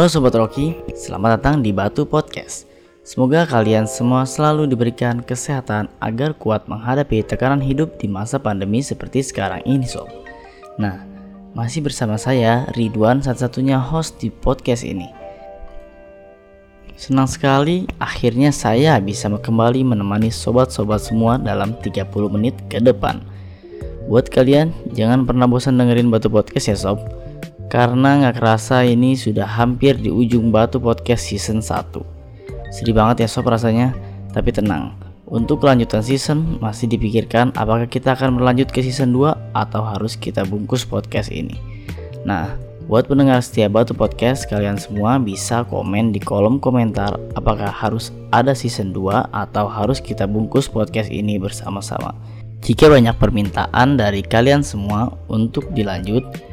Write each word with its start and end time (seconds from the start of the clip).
Halo 0.00 0.08
Sobat 0.08 0.32
Rocky, 0.32 0.72
selamat 0.96 1.36
datang 1.36 1.60
di 1.60 1.76
Batu 1.76 2.08
Podcast. 2.08 2.64
Semoga 3.04 3.44
kalian 3.44 3.84
semua 3.84 4.24
selalu 4.24 4.64
diberikan 4.64 5.20
kesehatan 5.20 5.92
agar 6.00 6.32
kuat 6.40 6.64
menghadapi 6.72 7.20
tekanan 7.20 7.60
hidup 7.60 8.00
di 8.00 8.08
masa 8.08 8.40
pandemi 8.40 8.80
seperti 8.80 9.20
sekarang 9.20 9.60
ini 9.68 9.84
sob. 9.84 10.08
Nah, 10.80 11.04
masih 11.52 11.84
bersama 11.84 12.16
saya 12.16 12.64
Ridwan 12.80 13.20
satu-satunya 13.20 13.76
host 13.76 14.16
di 14.24 14.32
podcast 14.32 14.88
ini. 14.88 15.12
Senang 16.96 17.28
sekali 17.28 17.84
akhirnya 18.00 18.56
saya 18.56 18.96
bisa 19.04 19.28
kembali 19.28 19.84
menemani 19.84 20.32
sobat-sobat 20.32 21.04
semua 21.04 21.36
dalam 21.36 21.76
30 21.76 22.08
menit 22.32 22.56
ke 22.72 22.80
depan. 22.80 23.20
Buat 24.08 24.32
kalian, 24.32 24.72
jangan 24.96 25.28
pernah 25.28 25.44
bosan 25.44 25.76
dengerin 25.76 26.08
Batu 26.08 26.32
Podcast 26.32 26.72
ya 26.72 26.76
sob 26.88 27.19
karena 27.70 28.18
nggak 28.18 28.42
kerasa 28.42 28.82
ini 28.82 29.14
sudah 29.14 29.46
hampir 29.46 29.94
di 29.94 30.10
ujung 30.10 30.50
batu 30.50 30.82
podcast 30.82 31.30
season 31.30 31.62
1 31.62 32.02
Sedih 32.74 32.90
banget 32.90 33.22
ya 33.22 33.28
sob 33.30 33.46
rasanya 33.46 33.94
Tapi 34.34 34.50
tenang. 34.50 34.98
Untuk 35.30 35.62
kelanjutan 35.62 36.02
season 36.02 36.58
masih 36.58 36.90
dipikirkan 36.90 37.54
apakah 37.54 37.86
kita 37.86 38.18
akan 38.18 38.34
berlanjut 38.34 38.74
ke 38.74 38.82
season 38.82 39.14
2 39.14 39.54
Atau 39.54 39.86
harus 39.86 40.18
kita 40.18 40.42
bungkus 40.42 40.82
podcast 40.82 41.30
ini. 41.30 41.54
Nah 42.26 42.58
buat 42.90 43.06
pendengar 43.06 43.38
setia 43.38 43.70
batu 43.70 43.94
podcast 43.94 44.50
Kalian 44.50 44.74
semua 44.74 45.22
bisa 45.22 45.62
komen 45.62 46.10
di 46.10 46.18
kolom 46.18 46.58
komentar 46.58 47.14
Apakah 47.38 47.70
harus 47.70 48.10
ada 48.34 48.50
season 48.50 48.90
2 48.90 49.30
Atau 49.30 49.70
harus 49.70 50.02
kita 50.02 50.26
bungkus 50.26 50.66
podcast 50.66 51.06
ini 51.06 51.38
bersama-sama. 51.38 52.18
Jika 52.60 52.90
banyak 52.90 53.14
permintaan 53.14 53.96
dari 53.96 54.20
kalian 54.20 54.60
semua 54.60 55.08
untuk 55.32 55.72
dilanjut, 55.72 56.49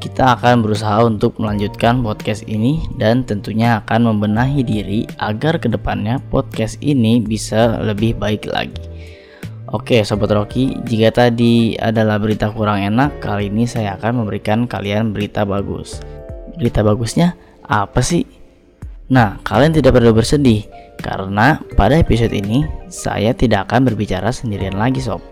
kita 0.00 0.36
akan 0.36 0.60
berusaha 0.60 1.04
untuk 1.04 1.40
melanjutkan 1.40 2.04
podcast 2.04 2.44
ini 2.44 2.84
dan 3.00 3.24
tentunya 3.24 3.80
akan 3.84 4.12
membenahi 4.12 4.60
diri 4.60 5.00
agar 5.18 5.56
ke 5.56 5.72
depannya 5.72 6.20
podcast 6.28 6.76
ini 6.84 7.20
bisa 7.20 7.80
lebih 7.80 8.16
baik 8.16 8.44
lagi. 8.48 8.80
Oke 9.74 10.06
Sobat 10.06 10.30
Rocky, 10.30 10.78
jika 10.86 11.26
tadi 11.26 11.74
adalah 11.74 12.22
berita 12.22 12.54
kurang 12.54 12.86
enak, 12.86 13.18
kali 13.18 13.50
ini 13.50 13.66
saya 13.66 13.98
akan 13.98 14.22
memberikan 14.22 14.70
kalian 14.70 15.10
berita 15.10 15.42
bagus. 15.42 15.98
Berita 16.54 16.86
bagusnya 16.86 17.34
apa 17.66 17.98
sih? 17.98 18.22
Nah, 19.10 19.38
kalian 19.42 19.74
tidak 19.74 19.98
perlu 19.98 20.14
bersedih, 20.14 20.66
karena 21.02 21.62
pada 21.74 21.98
episode 21.98 22.34
ini 22.34 22.66
saya 22.90 23.34
tidak 23.34 23.70
akan 23.70 23.90
berbicara 23.90 24.30
sendirian 24.30 24.78
lagi 24.78 25.02
sob 25.02 25.22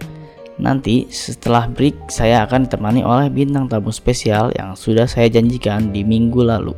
Nanti 0.55 1.11
setelah 1.11 1.67
break 1.67 2.07
saya 2.07 2.47
akan 2.47 2.71
ditemani 2.71 3.03
oleh 3.03 3.27
bintang 3.27 3.67
tamu 3.67 3.91
spesial 3.91 4.55
yang 4.55 4.79
sudah 4.79 5.11
saya 5.11 5.27
janjikan 5.27 5.91
di 5.91 6.07
minggu 6.07 6.47
lalu. 6.47 6.71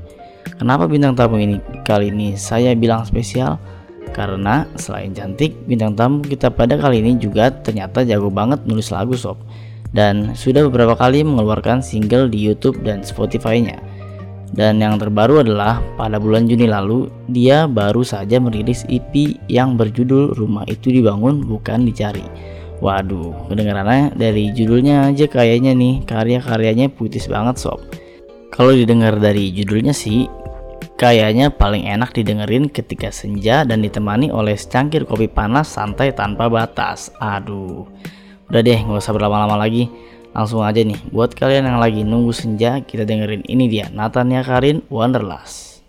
Kenapa 0.57 0.89
bintang 0.89 1.13
tamu 1.13 1.37
ini 1.37 1.61
kali 1.85 2.09
ini 2.09 2.41
saya 2.41 2.73
bilang 2.73 3.05
spesial? 3.05 3.61
Karena 4.17 4.65
selain 4.81 5.13
cantik, 5.13 5.53
bintang 5.69 5.93
tamu 5.93 6.25
kita 6.25 6.49
pada 6.49 6.81
kali 6.81 7.05
ini 7.05 7.21
juga 7.21 7.53
ternyata 7.53 8.01
jago 8.01 8.33
banget 8.33 8.65
nulis 8.65 8.89
lagu 8.89 9.13
sob. 9.13 9.37
Dan 9.93 10.33
sudah 10.33 10.65
beberapa 10.65 10.97
kali 10.97 11.21
mengeluarkan 11.21 11.85
single 11.85 12.33
di 12.33 12.41
YouTube 12.41 12.81
dan 12.81 13.05
Spotify-nya. 13.05 13.77
Dan 14.57 14.81
yang 14.81 14.97
terbaru 14.97 15.45
adalah 15.45 15.85
pada 16.01 16.17
bulan 16.17 16.49
Juni 16.49 16.65
lalu 16.65 17.13
dia 17.29 17.69
baru 17.69 18.01
saja 18.01 18.41
merilis 18.41 18.89
EP 18.89 19.37
yang 19.53 19.77
berjudul 19.77 20.39
Rumah 20.39 20.65
Itu 20.71 20.95
Dibangun 20.95 21.45
Bukan 21.45 21.85
Dicari 21.85 22.25
Waduh, 22.77 23.49
kedengarannya 23.49 24.13
dari 24.13 24.53
judulnya 24.53 25.09
aja 25.09 25.25
kayaknya 25.25 25.73
nih 25.73 26.05
karya-karyanya 26.05 26.93
puitis 26.93 27.25
banget 27.25 27.57
sob. 27.57 27.81
Kalau 28.53 28.77
didengar 28.77 29.17
dari 29.17 29.49
judulnya 29.49 29.97
sih, 29.97 30.29
kayaknya 31.01 31.49
paling 31.49 31.89
enak 31.89 32.13
didengerin 32.13 32.69
ketika 32.69 33.09
senja 33.09 33.65
dan 33.65 33.81
ditemani 33.81 34.29
oleh 34.29 34.57
secangkir 34.57 35.09
kopi 35.09 35.25
panas 35.25 35.73
santai 35.73 36.13
tanpa 36.13 36.53
batas. 36.53 37.09
Aduh, 37.17 37.89
udah 38.53 38.61
deh 38.61 38.77
nggak 38.77 39.01
usah 39.01 39.17
berlama-lama 39.17 39.57
lagi. 39.57 39.89
Langsung 40.37 40.61
aja 40.61 40.85
nih, 40.85 41.01
buat 41.17 41.33
kalian 41.33 41.65
yang 41.65 41.81
lagi 41.81 42.05
nunggu 42.05 42.29
senja, 42.37 42.85
kita 42.85 43.09
dengerin 43.09 43.41
ini 43.49 43.73
dia, 43.73 43.89
Natania 43.89 44.45
Karin 44.45 44.85
Wanderlust. 44.93 45.81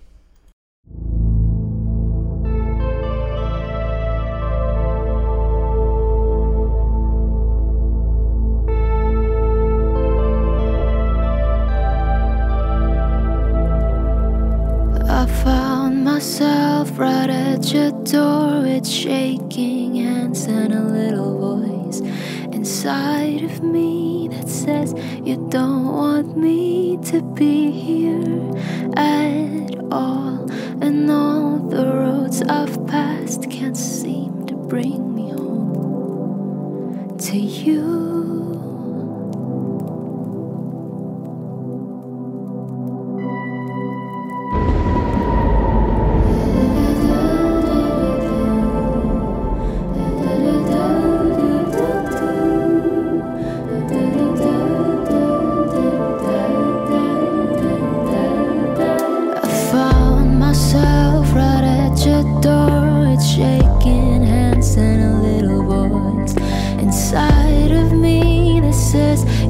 To 27.07 27.21
be 27.21 27.56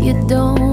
you 0.08 0.14
don't 0.26 0.67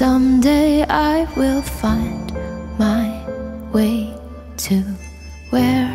Someday 0.00 0.82
I 0.88 1.28
will 1.36 1.60
find 1.60 2.32
my 2.78 3.22
way 3.70 4.16
to 4.56 4.80
where 5.50 5.89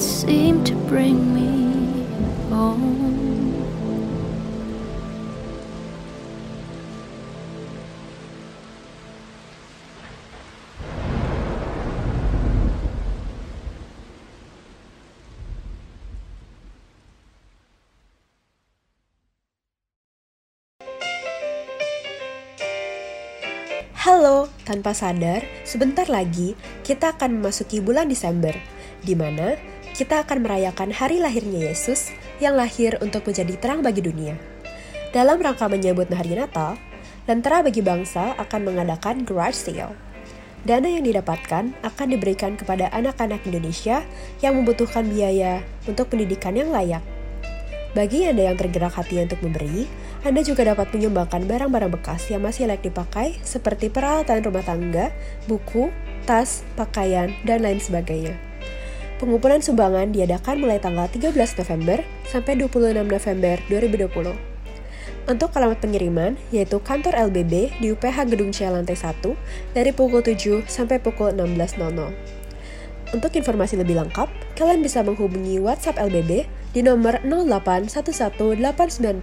can't 0.00 0.08
seem 0.08 0.64
to 0.64 0.72
bring 0.88 1.34
me 1.36 2.08
home. 2.48 2.96
Halo, 24.00 24.48
tanpa 24.64 24.96
sadar, 24.96 25.44
sebentar 25.68 26.08
lagi 26.08 26.56
kita 26.88 27.12
akan 27.12 27.44
memasuki 27.44 27.84
bulan 27.84 28.08
Desember, 28.08 28.56
di 29.04 29.12
mana 29.12 29.69
kita 30.00 30.24
akan 30.24 30.40
merayakan 30.40 30.96
hari 30.96 31.20
lahirnya 31.20 31.68
Yesus 31.68 32.08
yang 32.40 32.56
lahir 32.56 32.96
untuk 33.04 33.20
menjadi 33.28 33.52
terang 33.60 33.84
bagi 33.84 34.00
dunia. 34.00 34.32
Dalam 35.12 35.36
rangka 35.36 35.68
menyambut 35.68 36.08
hari 36.08 36.40
Natal, 36.40 36.80
Lentera 37.28 37.60
Bagi 37.60 37.84
Bangsa 37.84 38.32
akan 38.40 38.64
mengadakan 38.64 39.28
garage 39.28 39.60
sale. 39.60 39.92
Dana 40.64 40.88
yang 40.88 41.04
didapatkan 41.04 41.76
akan 41.84 42.06
diberikan 42.16 42.56
kepada 42.56 42.88
anak-anak 42.96 43.44
Indonesia 43.44 44.00
yang 44.40 44.56
membutuhkan 44.56 45.04
biaya 45.04 45.60
untuk 45.84 46.08
pendidikan 46.08 46.56
yang 46.56 46.72
layak. 46.72 47.04
Bagi 47.92 48.24
Anda 48.24 48.48
yang 48.48 48.56
tergerak 48.56 48.96
hati 48.96 49.20
untuk 49.20 49.44
memberi, 49.44 49.84
Anda 50.24 50.40
juga 50.40 50.64
dapat 50.64 50.96
menyumbangkan 50.96 51.44
barang-barang 51.44 51.92
bekas 52.00 52.32
yang 52.32 52.40
masih 52.40 52.72
layak 52.72 52.88
dipakai 52.88 53.36
seperti 53.44 53.92
peralatan 53.92 54.48
rumah 54.48 54.64
tangga, 54.64 55.12
buku, 55.44 55.92
tas, 56.24 56.64
pakaian, 56.72 57.36
dan 57.44 57.60
lain 57.60 57.84
sebagainya. 57.84 58.49
Pengumpulan 59.20 59.60
sumbangan 59.60 60.16
diadakan 60.16 60.64
mulai 60.64 60.80
tanggal 60.80 61.04
13 61.04 61.36
November 61.36 62.00
sampai 62.24 62.56
26 62.56 63.04
November 63.04 63.60
2020. 63.68 64.32
Untuk 65.28 65.52
alamat 65.52 65.76
pengiriman, 65.76 66.40
yaitu 66.48 66.80
kantor 66.80 67.28
LBB 67.28 67.68
di 67.84 67.92
UPH 67.92 68.32
Gedung 68.32 68.48
C 68.48 68.64
lantai 68.64 68.96
1 68.96 69.20
dari 69.76 69.92
pukul 69.92 70.24
7 70.24 70.64
sampai 70.64 71.04
pukul 71.04 71.36
16.00. 71.36 71.84
Untuk 73.12 73.36
informasi 73.36 73.76
lebih 73.76 74.00
lengkap, 74.00 74.56
kalian 74.56 74.80
bisa 74.80 75.04
menghubungi 75.04 75.60
WhatsApp 75.60 76.00
LBB 76.00 76.48
di 76.72 76.80
nomor 76.80 77.20
0811894750. 77.28 79.20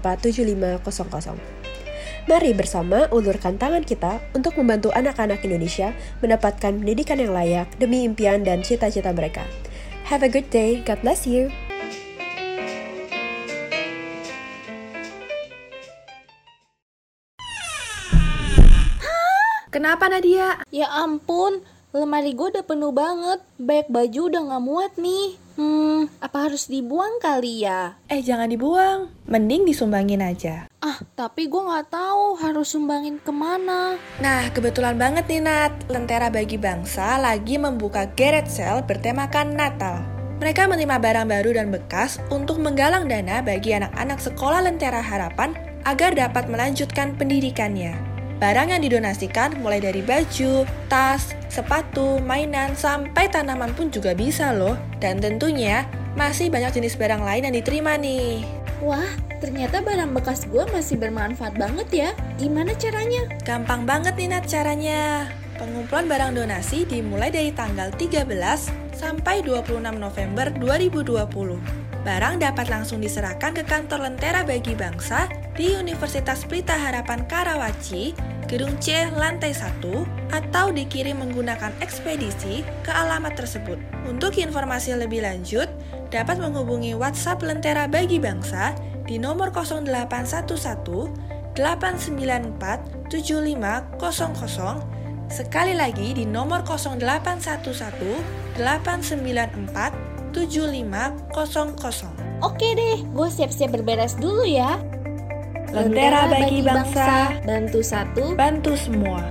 Mari 2.29 2.51
bersama 2.53 3.09
ulurkan 3.09 3.57
tangan 3.57 3.81
kita 3.81 4.21
untuk 4.37 4.61
membantu 4.61 4.93
anak-anak 4.93 5.41
Indonesia 5.41 5.89
mendapatkan 6.21 6.85
pendidikan 6.85 7.17
yang 7.17 7.33
layak 7.33 7.65
demi 7.81 8.05
impian 8.05 8.45
dan 8.45 8.61
cita-cita 8.61 9.09
mereka. 9.09 9.41
Have 10.07 10.23
a 10.23 10.31
good 10.31 10.47
day. 10.47 10.79
God 10.87 11.03
bless 11.03 11.27
you. 11.27 11.51
Kenapa 19.75 20.07
Nadia? 20.07 20.63
Ya 20.71 20.87
ampun, 20.95 21.59
lemari 21.91 22.31
gue 22.31 22.55
udah 22.55 22.63
penuh 22.63 22.95
banget. 22.95 23.43
Banyak 23.59 23.91
baju 23.91 24.21
udah 24.31 24.47
gak 24.47 24.63
muat 24.63 24.95
nih. 24.95 25.35
Hmm, 25.57 26.05
apa 26.21 26.45
harus 26.45 26.69
dibuang 26.69 27.17
kali 27.17 27.65
ya? 27.65 27.97
Eh 28.13 28.21
jangan 28.21 28.45
dibuang, 28.45 29.09
mending 29.25 29.65
disumbangin 29.65 30.21
aja. 30.21 30.69
Ah, 30.85 31.01
tapi 31.17 31.49
gue 31.49 31.57
gak 31.57 31.89
tahu 31.89 32.37
harus 32.37 32.77
sumbangin 32.77 33.17
ke 33.17 33.33
mana. 33.33 33.97
Nah, 34.21 34.53
kebetulan 34.53 35.01
banget 35.01 35.25
nih 35.25 35.41
Nat, 35.41 35.73
Lentera 35.89 36.29
Bagi 36.29 36.61
Bangsa 36.61 37.17
lagi 37.17 37.57
membuka 37.57 38.05
garage 38.13 38.53
sale 38.53 38.85
bertemakan 38.85 39.57
Natal. 39.57 40.05
Mereka 40.37 40.69
menerima 40.69 41.01
barang 41.01 41.27
baru 41.27 41.49
dan 41.57 41.73
bekas 41.73 42.21
untuk 42.29 42.61
menggalang 42.61 43.09
dana 43.09 43.41
bagi 43.41 43.73
anak-anak 43.73 44.21
sekolah 44.21 44.61
Lentera 44.61 45.01
Harapan 45.01 45.57
agar 45.89 46.13
dapat 46.13 46.45
melanjutkan 46.45 47.17
pendidikannya. 47.17 48.06
Barang 48.37 48.69
yang 48.69 48.85
didonasikan 48.85 49.57
mulai 49.65 49.81
dari 49.81 50.05
baju, 50.05 50.61
tas, 50.85 51.33
sepatu, 51.49 52.21
mainan, 52.21 52.77
sampai 52.77 53.25
tanaman 53.33 53.73
pun 53.73 53.89
juga 53.89 54.13
bisa 54.13 54.53
loh. 54.53 54.77
Dan 55.01 55.17
tentunya 55.17 55.89
masih 56.13 56.53
banyak 56.53 56.77
jenis 56.77 57.01
barang 57.01 57.25
lain 57.25 57.49
yang 57.49 57.55
diterima 57.57 57.97
nih. 57.97 58.45
Wah, 58.77 59.09
ternyata 59.41 59.81
barang 59.81 60.13
bekas 60.13 60.45
gue 60.45 60.69
masih 60.69 61.01
bermanfaat 61.01 61.57
banget 61.57 61.87
ya. 61.89 62.09
Gimana 62.37 62.77
caranya? 62.77 63.25
Gampang 63.41 63.89
banget 63.89 64.13
nih 64.13 64.29
Nat 64.29 64.45
caranya. 64.45 65.25
Pengumpulan 65.57 66.05
barang 66.05 66.31
donasi 66.37 66.85
dimulai 66.85 67.33
dari 67.33 67.49
tanggal 67.49 67.89
13 67.89 68.29
sampai 68.93 69.41
26 69.41 69.81
November 69.97 70.53
2020. 70.53 71.86
Barang 72.07 72.39
dapat 72.39 72.71
langsung 72.71 73.03
diserahkan 73.03 73.51
ke 73.51 73.67
kantor 73.67 74.07
Lentera 74.07 74.47
Bagi 74.47 74.79
Bangsa 74.79 75.27
di 75.59 75.75
Universitas 75.75 76.47
Pelita 76.47 76.71
Harapan 76.71 77.27
Karawaci, 77.27 78.15
Gedung 78.47 78.79
C, 78.79 79.11
lantai 79.11 79.51
1, 79.51 79.83
atau 80.31 80.71
dikirim 80.71 81.19
menggunakan 81.19 81.75
ekspedisi 81.83 82.63
ke 82.87 82.91
alamat 82.95 83.35
tersebut. 83.35 83.75
Untuk 84.07 84.39
informasi 84.39 84.95
lebih 84.95 85.27
lanjut, 85.27 85.67
dapat 86.07 86.39
menghubungi 86.39 86.95
WhatsApp 86.95 87.43
Lentera 87.43 87.91
Bagi 87.91 88.23
Bangsa 88.23 88.71
di 89.03 89.19
nomor 89.19 89.51
0811 89.51 90.47
894 91.59 93.11
7500 93.11 93.99
Sekali 95.27 95.75
lagi 95.75 96.15
di 96.15 96.23
nomor 96.23 96.63
0811 96.63 98.55
894 98.55 100.06
7500. 100.37 102.45
Oke 102.45 102.67
deh, 102.77 103.01
gue 103.01 103.29
siap-siap 103.33 103.73
berberes 103.73 104.13
dulu 104.21 104.45
ya. 104.45 104.77
Lentera 105.73 106.29
bagi 106.29 106.61
bangsa, 106.61 107.41
bantu 107.41 107.81
satu, 107.81 108.37
bantu 108.37 108.77
semua. 108.77 109.25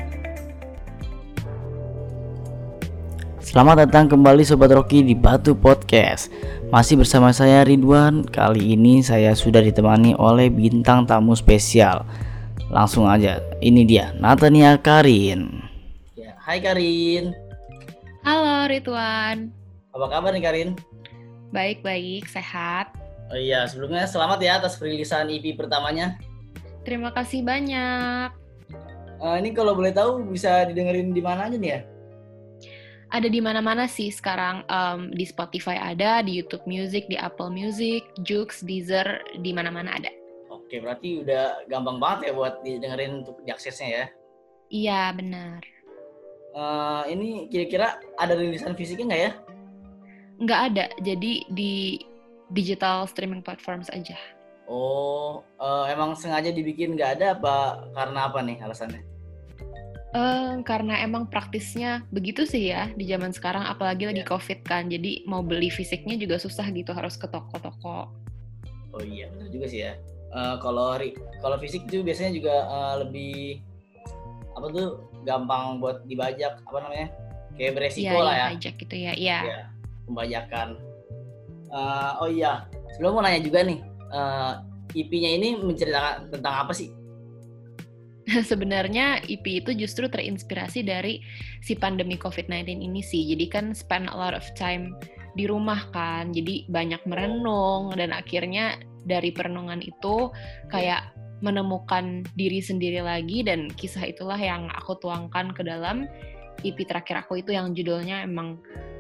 Selamat 3.39 3.87
datang 3.87 4.11
kembali 4.11 4.43
Sobat 4.43 4.75
Rocky 4.75 5.07
di 5.07 5.15
Batu 5.15 5.55
Podcast. 5.55 6.29
Masih 6.75 6.99
bersama 6.99 7.31
saya 7.31 7.63
Ridwan. 7.63 8.27
Kali 8.27 8.75
ini 8.75 9.01
saya 9.01 9.33
sudah 9.33 9.63
ditemani 9.63 10.19
oleh 10.19 10.51
bintang 10.51 11.07
tamu 11.07 11.39
spesial. 11.39 12.03
Langsung 12.69 13.07
aja, 13.07 13.39
ini 13.63 13.87
dia 13.87 14.11
Natania 14.19 14.75
Karin. 14.77 15.63
Ya, 16.19 16.35
Hai 16.43 16.59
Karin. 16.59 17.31
Halo 18.27 18.67
Ridwan, 18.67 19.55
Apa 19.95 20.07
kabar 20.11 20.35
nih 20.35 20.43
Karin? 20.43 20.71
Baik-baik, 21.51 22.27
sehat. 22.31 22.95
Oh 23.31 23.39
iya, 23.39 23.67
sebelumnya 23.67 24.07
selamat 24.07 24.39
ya 24.39 24.53
atas 24.63 24.79
perilisan 24.79 25.27
EP 25.27 25.59
pertamanya 25.59 26.15
Terima 26.87 27.11
kasih 27.11 27.43
banyak. 27.43 28.31
Eh, 29.19 29.37
Ini 29.43 29.51
kalau 29.51 29.75
boleh 29.75 29.91
tahu 29.91 30.23
bisa 30.31 30.63
didengerin 30.71 31.11
di 31.11 31.19
mana 31.19 31.51
aja 31.51 31.59
nih 31.59 31.71
ya? 31.75 31.81
Ada 33.11 33.27
di 33.27 33.43
mana-mana 33.43 33.91
sih 33.91 34.15
sekarang 34.15 34.63
um, 34.71 35.11
di 35.11 35.27
Spotify 35.27 35.79
ada, 35.79 36.23
di 36.23 36.39
YouTube 36.39 36.63
Music, 36.71 37.11
di 37.11 37.19
Apple 37.19 37.51
Music, 37.51 38.07
Joox, 38.23 38.63
Deezer, 38.63 39.19
di 39.43 39.51
mana-mana 39.51 39.99
ada. 39.99 40.11
Oke, 40.47 40.79
berarti 40.79 41.27
udah 41.27 41.67
gampang 41.67 41.99
banget 41.99 42.31
ya 42.31 42.33
buat 42.39 42.55
didengerin 42.63 43.27
untuk 43.27 43.43
diaksesnya 43.43 43.89
ya. 43.91 44.05
Iya, 44.71 45.03
benar. 45.15 45.63
Eh, 46.55 47.03
ini 47.15 47.51
kira-kira 47.51 47.99
ada 48.15 48.35
rilisan 48.39 48.79
fisiknya 48.79 49.11
nggak 49.11 49.23
ya? 49.27 49.33
Nggak 50.37 50.61
ada, 50.73 50.85
jadi 51.01 51.33
di 51.49 52.01
digital 52.53 53.09
streaming 53.09 53.41
platforms 53.43 53.89
aja. 53.91 54.15
Oh, 54.67 55.47
eh, 55.63 55.85
emang 55.95 56.19
sengaja 56.19 56.51
dibikin 56.51 56.99
nggak 56.99 57.21
ada 57.21 57.27
apa 57.39 57.87
karena 57.95 58.27
apa 58.27 58.39
nih 58.43 58.59
alasannya? 58.61 59.03
Eh, 60.17 60.53
karena 60.65 61.05
emang 61.05 61.29
praktisnya 61.29 62.01
begitu 62.09 62.49
sih 62.49 62.73
ya 62.73 62.89
di 62.97 63.05
zaman 63.05 63.37
sekarang, 63.37 63.63
apalagi 63.69 64.09
lagi 64.09 64.23
Iya. 64.25 64.31
COVID 64.33 64.65
kan. 64.65 64.89
Jadi 64.89 65.29
mau 65.29 65.45
beli 65.45 65.69
fisiknya 65.69 66.17
juga 66.17 66.41
susah 66.41 66.67
gitu, 66.73 66.97
harus 66.97 67.21
ke 67.21 67.29
toko-toko. 67.29 68.09
Oh 68.97 69.03
iya, 69.05 69.29
benar 69.29 69.49
juga 69.53 69.67
sih 69.69 69.85
ya. 69.85 69.93
Eh, 70.33 70.55
kalau 70.61 71.57
fisik 71.61 71.85
itu 71.89 72.01
biasanya 72.01 72.33
juga 72.33 72.55
eh, 72.65 72.95
lebih 73.05 73.37
apa 74.57 74.67
tuh 74.73 74.89
gampang 75.29 75.79
buat 75.85 76.01
dibajak 76.09 76.65
apa 76.65 76.79
namanya? 76.81 77.09
Kayak 77.57 77.73
beresiko 77.77 78.09
Iya, 78.13 78.21
lah 78.25 78.35
ya. 78.37 78.47
pajak 78.53 78.75
gitu 78.81 78.97
ya. 78.97 79.13
Iya. 79.17 79.39
Iya, 79.45 79.59
pembajakan. 80.07 80.79
Eh, 81.67 82.13
oh 82.23 82.31
iya, 82.31 82.71
sebelum 82.95 83.19
mau 83.19 83.23
nanya 83.27 83.43
juga 83.43 83.67
nih, 83.67 83.79
eh, 84.15 84.53
IP-nya 84.97 85.31
ini 85.37 85.49
menceritakan 85.61 86.31
tentang 86.33 86.55
apa 86.67 86.73
sih? 86.73 86.95
Sebenarnya 88.51 89.23
IP 89.27 89.63
itu 89.63 89.71
justru 89.75 90.11
terinspirasi 90.11 90.83
dari 90.83 91.23
si 91.63 91.79
pandemi 91.79 92.19
COVID-19 92.19 92.83
ini 92.83 93.03
sih. 93.03 93.23
Jadi 93.35 93.47
kan 93.47 93.65
spend 93.75 94.11
a 94.11 94.17
lot 94.17 94.35
of 94.35 94.47
time 94.59 94.95
di 95.39 95.47
rumah 95.47 95.87
kan. 95.95 96.35
Jadi 96.35 96.67
banyak 96.67 97.05
merenung 97.07 97.95
dan 97.95 98.11
akhirnya 98.11 98.81
dari 99.07 99.31
perenungan 99.31 99.79
itu 99.85 100.35
kayak 100.75 101.15
menemukan 101.45 102.25
diri 102.35 102.65
sendiri 102.65 103.05
lagi 103.05 103.45
dan 103.45 103.69
kisah 103.69 104.09
itulah 104.09 104.41
yang 104.41 104.73
aku 104.73 104.97
tuangkan 104.99 105.53
ke 105.53 105.63
dalam 105.63 106.09
IP 106.65 106.89
terakhir 106.89 107.23
aku 107.23 107.45
itu 107.45 107.53
yang 107.53 107.77
judulnya 107.77 108.25
emang 108.25 108.57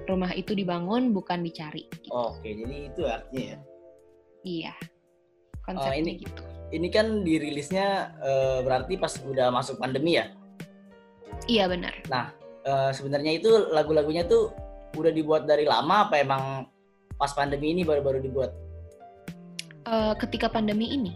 rumah 0.06 0.30
itu 0.32 0.54
dibangun 0.54 1.10
bukan 1.10 1.42
dicari. 1.42 1.86
gitu. 1.90 2.10
Oke, 2.10 2.48
jadi 2.48 2.76
itu 2.88 3.02
artinya 3.04 3.44
ya. 3.44 3.58
Iya. 4.42 4.74
Konsepnya 5.62 5.98
ini- 6.00 6.18
gitu. 6.22 6.42
Ini 6.66 6.88
kan 6.90 7.06
dirilisnya 7.22 7.86
eh, 8.18 8.58
berarti 8.62 8.94
pas 8.96 9.14
udah 9.18 9.50
masuk 9.50 9.78
pandemi 9.78 10.18
ya. 10.18 10.30
Iya 11.46 11.66
benar. 11.66 11.94
Eh, 12.66 12.90
sebenarnya 12.90 13.38
itu 13.38 13.50
lagu-lagunya 13.70 14.26
tuh 14.26 14.50
udah 14.94 15.12
dibuat 15.12 15.44
dari 15.44 15.62
lama 15.62 16.06
apa 16.06 16.18
emang 16.18 16.66
pas 17.14 17.30
pandemi 17.30 17.70
ini 17.70 17.86
baru-baru 17.86 18.18
dibuat? 18.18 18.50
Eh, 19.86 20.14
ketika 20.18 20.50
pandemi 20.50 20.90
ini 20.90 21.14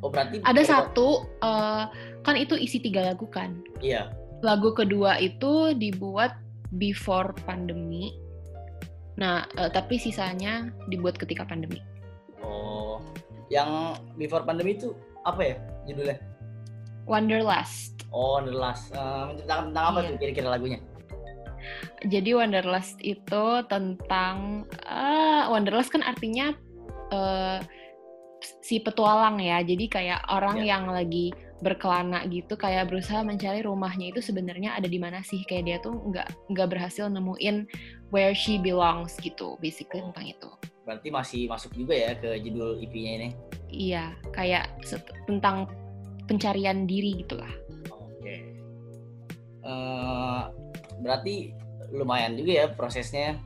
Oh 0.00 0.08
berarti 0.08 0.40
ada 0.40 0.56
baru- 0.56 0.64
satu 0.64 1.08
eh, 1.40 1.84
kan 2.20 2.34
itu 2.36 2.56
isi 2.56 2.80
tiga 2.80 3.04
lagu 3.04 3.28
kan 3.28 3.60
Iya. 3.80 4.08
lagu 4.40 4.72
kedua 4.72 5.20
itu 5.20 5.72
dibuat 5.74 6.32
before 6.76 7.32
pandemi 7.44 8.14
nah 9.14 9.46
eh, 9.54 9.70
tapi 9.70 9.96
sisanya 9.96 10.70
dibuat 10.90 11.14
ketika 11.16 11.46
pandemi 11.46 11.78
Oh, 12.44 13.00
yang 13.48 13.96
before 14.20 14.44
pandemi 14.44 14.76
itu 14.76 14.92
apa 15.24 15.40
ya 15.40 15.56
judulnya? 15.88 16.20
Wanderlust 17.08 18.04
Oh. 18.12 18.36
Eh, 18.38 19.22
menceritakan 19.32 19.64
tentang 19.72 19.84
apa 19.90 19.98
Iya. 19.98 20.08
tuh 20.12 20.16
kira-kira 20.20 20.48
lagunya? 20.52 20.78
jadi 22.04 22.36
Wanderlust 22.36 23.00
itu 23.00 23.44
tentang 23.72 24.68
ah 24.84 25.48
Wanderlust 25.48 25.88
kan 25.88 26.04
artinya 26.04 26.52
eh, 27.08 27.58
si 28.60 28.76
petualang 28.78 29.40
ya 29.40 29.64
jadi 29.64 29.84
kayak 29.88 30.20
orang 30.28 30.60
Iya. 30.60 30.76
yang 30.76 30.84
lagi 30.92 31.32
berkelana 31.64 32.20
gitu 32.28 32.54
kayak 32.54 32.92
berusaha 32.92 33.24
mencari 33.24 33.64
rumahnya 33.64 34.12
itu 34.12 34.20
sebenarnya 34.20 34.76
ada 34.76 34.84
di 34.84 35.00
mana 35.00 35.24
sih 35.24 35.40
kayak 35.48 35.64
dia 35.64 35.76
tuh 35.80 35.96
nggak 35.96 36.52
nggak 36.52 36.68
berhasil 36.68 37.08
nemuin 37.08 37.64
where 38.12 38.36
she 38.36 38.60
belongs 38.60 39.16
gitu 39.18 39.56
basically 39.58 40.04
Oh. 40.04 40.12
tentang 40.12 40.28
itu 40.28 40.50
Berarti 40.84 41.08
masih 41.08 41.40
masuk 41.48 41.72
juga 41.72 41.96
ya 41.96 42.12
ke 42.12 42.44
judul 42.44 42.76
EP-nya 42.78 43.12
ini. 43.16 43.28
Iya, 43.72 44.12
kayak 44.30 44.84
tentang 45.24 45.64
pencarian 46.28 46.84
diri 46.84 47.24
gitulah. 47.24 47.48
Oke. 47.88 48.36
Eh, 49.64 50.42
berarti 51.00 51.56
lumayan 51.88 52.36
juga 52.36 52.52
ya 52.52 52.66
prosesnya. 52.68 53.40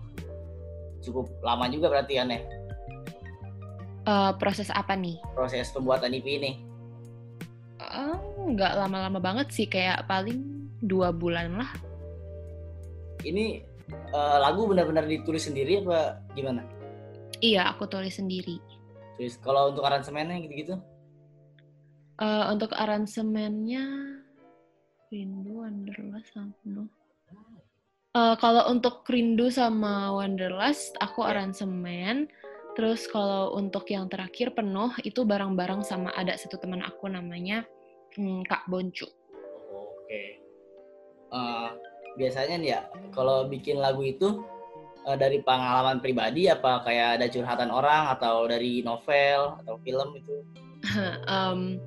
Cukup 0.99 1.31
lama 1.41 1.71
juga 1.71 1.95
berarti 1.95 2.19
kan 2.19 2.35
ya 2.35 2.43
Eh, 4.03 4.33
proses 4.41 4.67
apa 4.73 4.99
nih? 4.99 5.15
proses 5.31 5.71
pembuatan 5.71 6.11
EP 6.11 6.27
ini. 6.27 6.59
Nggak 8.49 8.73
lama-lama 8.81 9.21
banget 9.21 9.53
sih, 9.53 9.69
kayak 9.69 10.09
paling 10.09 10.71
dua 10.81 11.13
bulan 11.13 11.59
lah. 11.59 11.71
Ini 13.23 13.63
eh, 13.89 14.39
lagu 14.41 14.65
benar-benar 14.65 15.05
ditulis 15.05 15.45
sendiri 15.45 15.85
apa 15.85 16.23
gimana? 16.33 16.65
Iya, 17.39 17.71
aku 17.71 17.87
tulis 17.87 18.17
sendiri. 18.17 18.59
Tulis 19.19 19.37
kalau 19.39 19.71
untuk 19.71 19.85
aransemennya 19.85 20.43
gitu-gitu? 20.43 20.75
Eh, 22.19 22.45
untuk 22.51 22.75
aransemennya 22.75 23.85
Rindu, 25.09 25.65
Wanderlust, 25.65 26.35
sama 26.35 26.53
Penuh. 26.61 26.89
Eh, 28.17 28.35
kalau 28.43 28.67
untuk 28.73 29.07
Rindu 29.07 29.49
sama 29.55 30.11
Wanderlust, 30.17 30.99
aku 30.99 31.23
Ya. 31.23 31.37
aransemen. 31.37 32.27
Terus 32.75 33.11
kalau 33.11 33.55
untuk 33.59 33.87
yang 33.91 34.07
terakhir 34.07 34.55
Penuh, 34.55 34.95
itu 35.03 35.27
bareng-bareng 35.27 35.83
sama 35.83 36.15
ada 36.15 36.35
satu 36.39 36.59
teman 36.63 36.83
aku 36.83 37.11
namanya 37.11 37.67
hmm, 38.19 38.43
Kak 38.51 38.67
Boncu. 38.67 39.07
Oke. 39.71 40.23
Eh, 41.31 41.69
biasanya 42.19 42.57
nih 42.59 42.71
ya, 42.75 42.81
kalau 43.15 43.47
bikin 43.47 43.79
lagu 43.79 44.03
itu 44.03 44.43
eh, 45.07 45.17
dari 45.17 45.39
pengalaman 45.41 46.03
pribadi 46.03 46.51
apa 46.51 46.83
kayak 46.83 47.23
ada 47.23 47.27
curhatan 47.31 47.71
orang 47.71 48.11
atau 48.19 48.51
dari 48.51 48.83
novel 48.83 49.55
atau 49.63 49.79
film 49.87 50.19
itu? 50.19 50.37
Em, 51.31 51.79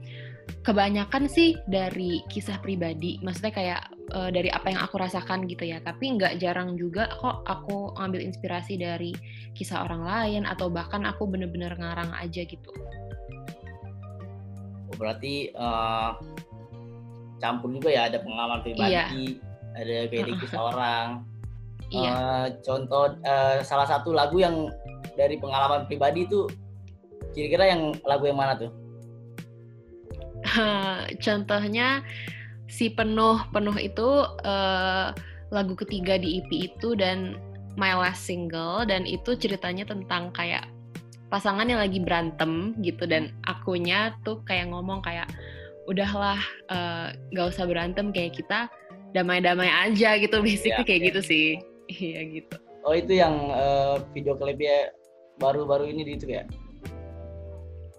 kebanyakan 0.67 1.25
sih 1.31 1.55
dari 1.67 2.23
kisah 2.27 2.59
pribadi, 2.63 3.19
maksudnya 3.19 3.51
kayak 3.51 3.81
eh, 4.15 4.29
dari 4.31 4.47
apa 4.47 4.71
yang 4.71 4.81
aku 4.87 4.95
rasakan 5.03 5.49
gitu 5.51 5.67
ya. 5.67 5.83
Tapi 5.83 6.15
nggak 6.15 6.39
jarang 6.39 6.79
juga 6.79 7.11
kok 7.19 7.43
aku 7.43 7.99
ngambil 7.99 8.23
inspirasi 8.23 8.79
dari 8.79 9.11
kisah 9.51 9.83
orang 9.83 10.03
lain 10.07 10.43
atau 10.47 10.71
bahkan 10.71 11.03
aku 11.03 11.27
bener-bener 11.27 11.75
ngarang 11.75 12.15
aja 12.15 12.47
gitu. 12.47 12.71
Oh, 14.91 14.95
berarti 14.99 15.47
eh, 15.55 16.09
campur 17.39 17.71
juga 17.71 17.89
ya 17.89 18.11
ada 18.11 18.19
pengalaman 18.19 18.59
pribadi, 18.59 19.39
ada 19.71 20.11
kayak 20.11 20.25
di 20.27 20.33
kisah 20.43 20.61
orang. 20.61 21.07
Iya. 21.91 22.11
Eh, 22.11 22.45
contoh 22.63 23.15
eh, 23.23 23.63
salah 23.63 23.87
satu 23.87 24.11
lagu 24.11 24.43
yang 24.43 24.67
dari 25.15 25.39
pengalaman 25.39 25.87
pribadi 25.87 26.27
itu 26.27 26.51
kira-kira 27.31 27.71
yang 27.71 27.95
lagu 28.03 28.27
yang 28.27 28.39
mana 28.39 28.59
tuh? 28.59 28.71
Contohnya 31.25 32.03
si 32.67 32.91
penuh 32.91 33.39
penuh 33.55 33.75
itu 33.79 34.09
eh, 34.43 35.07
lagu 35.51 35.73
ketiga 35.75 36.19
di 36.19 36.43
EP 36.43 36.71
itu 36.71 36.95
dan 36.95 37.39
my 37.79 37.95
last 37.95 38.27
single 38.27 38.83
dan 38.83 39.07
itu 39.07 39.35
ceritanya 39.35 39.87
tentang 39.87 40.31
kayak 40.35 40.67
pasangan 41.31 41.63
yang 41.63 41.79
lagi 41.79 41.97
berantem 41.97 42.75
gitu 42.79 43.07
dan 43.07 43.31
akunya 43.41 44.13
tuh 44.21 44.43
kayak 44.43 44.67
ngomong 44.67 44.99
kayak 44.99 45.31
udahlah 45.87 46.37
eh, 46.67 47.07
nggak 47.31 47.47
usah 47.49 47.63
berantem 47.65 48.11
kayak 48.11 48.35
kita 48.35 48.67
damai-damai 49.11 49.67
aja 49.67 50.19
gitu 50.19 50.39
basically 50.39 50.75
Iya, 50.75 50.85
kayak 50.85 50.99
iya. 51.01 51.07
gitu 51.09 51.21
sih 51.23 51.47
iya 52.03 52.19
gitu 52.29 52.55
Oh 52.81 52.91
itu 52.91 53.13
yang 53.13 53.33
eh, 53.49 53.95
video 54.11 54.35
klipnya 54.35 54.91
baru-baru 55.37 55.87
ini 55.87 56.01
di 56.03 56.13
itu 56.15 56.27
ya? 56.27 56.43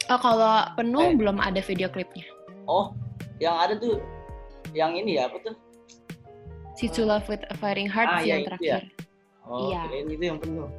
oh 0.07 0.19
kalau 0.19 0.69
penuh 0.75 1.11
Eh. 1.11 1.17
belum 1.17 1.39
ada 1.39 1.59
video 1.59 1.89
klipnya 1.89 2.27
Oh, 2.63 2.95
yang 3.39 3.59
ada 3.59 3.75
tuh 3.75 3.99
yang 4.71 4.95
ini 4.95 5.19
ya 5.19 5.27
apa 5.27 5.41
tuh? 5.43 5.55
si 6.73 6.87
To 6.89 7.03
Love 7.03 7.27
with 7.27 7.43
a 7.47 7.57
Fighting 7.57 7.87
Heart 7.87 8.09
Ah, 8.09 8.19
sih 8.21 8.29
iya, 8.29 8.33
yang 8.33 8.41
itu 8.41 8.49
terakhir 8.51 8.83
Oh, 9.43 9.59
Iya. 9.69 9.81
itu 10.07 10.23
yang 10.23 10.39
penuh. 10.39 10.71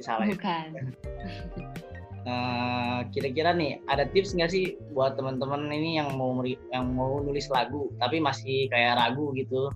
Salah 0.00 0.28
bukan 0.28 0.70
Eh, 2.26 3.00
kira-kira 3.14 3.54
nih 3.54 3.78
ada 3.86 4.02
tips 4.10 4.34
nggak 4.34 4.50
sih 4.50 4.74
buat 4.90 5.14
teman-teman 5.14 5.70
ini 5.70 6.02
yang 6.02 6.10
mau 6.18 6.34
yang 6.74 6.90
mau 6.90 7.22
nulis 7.22 7.46
lagu 7.54 7.86
tapi 8.02 8.18
masih 8.18 8.66
kayak 8.66 8.98
ragu 8.98 9.30
gitu? 9.38 9.70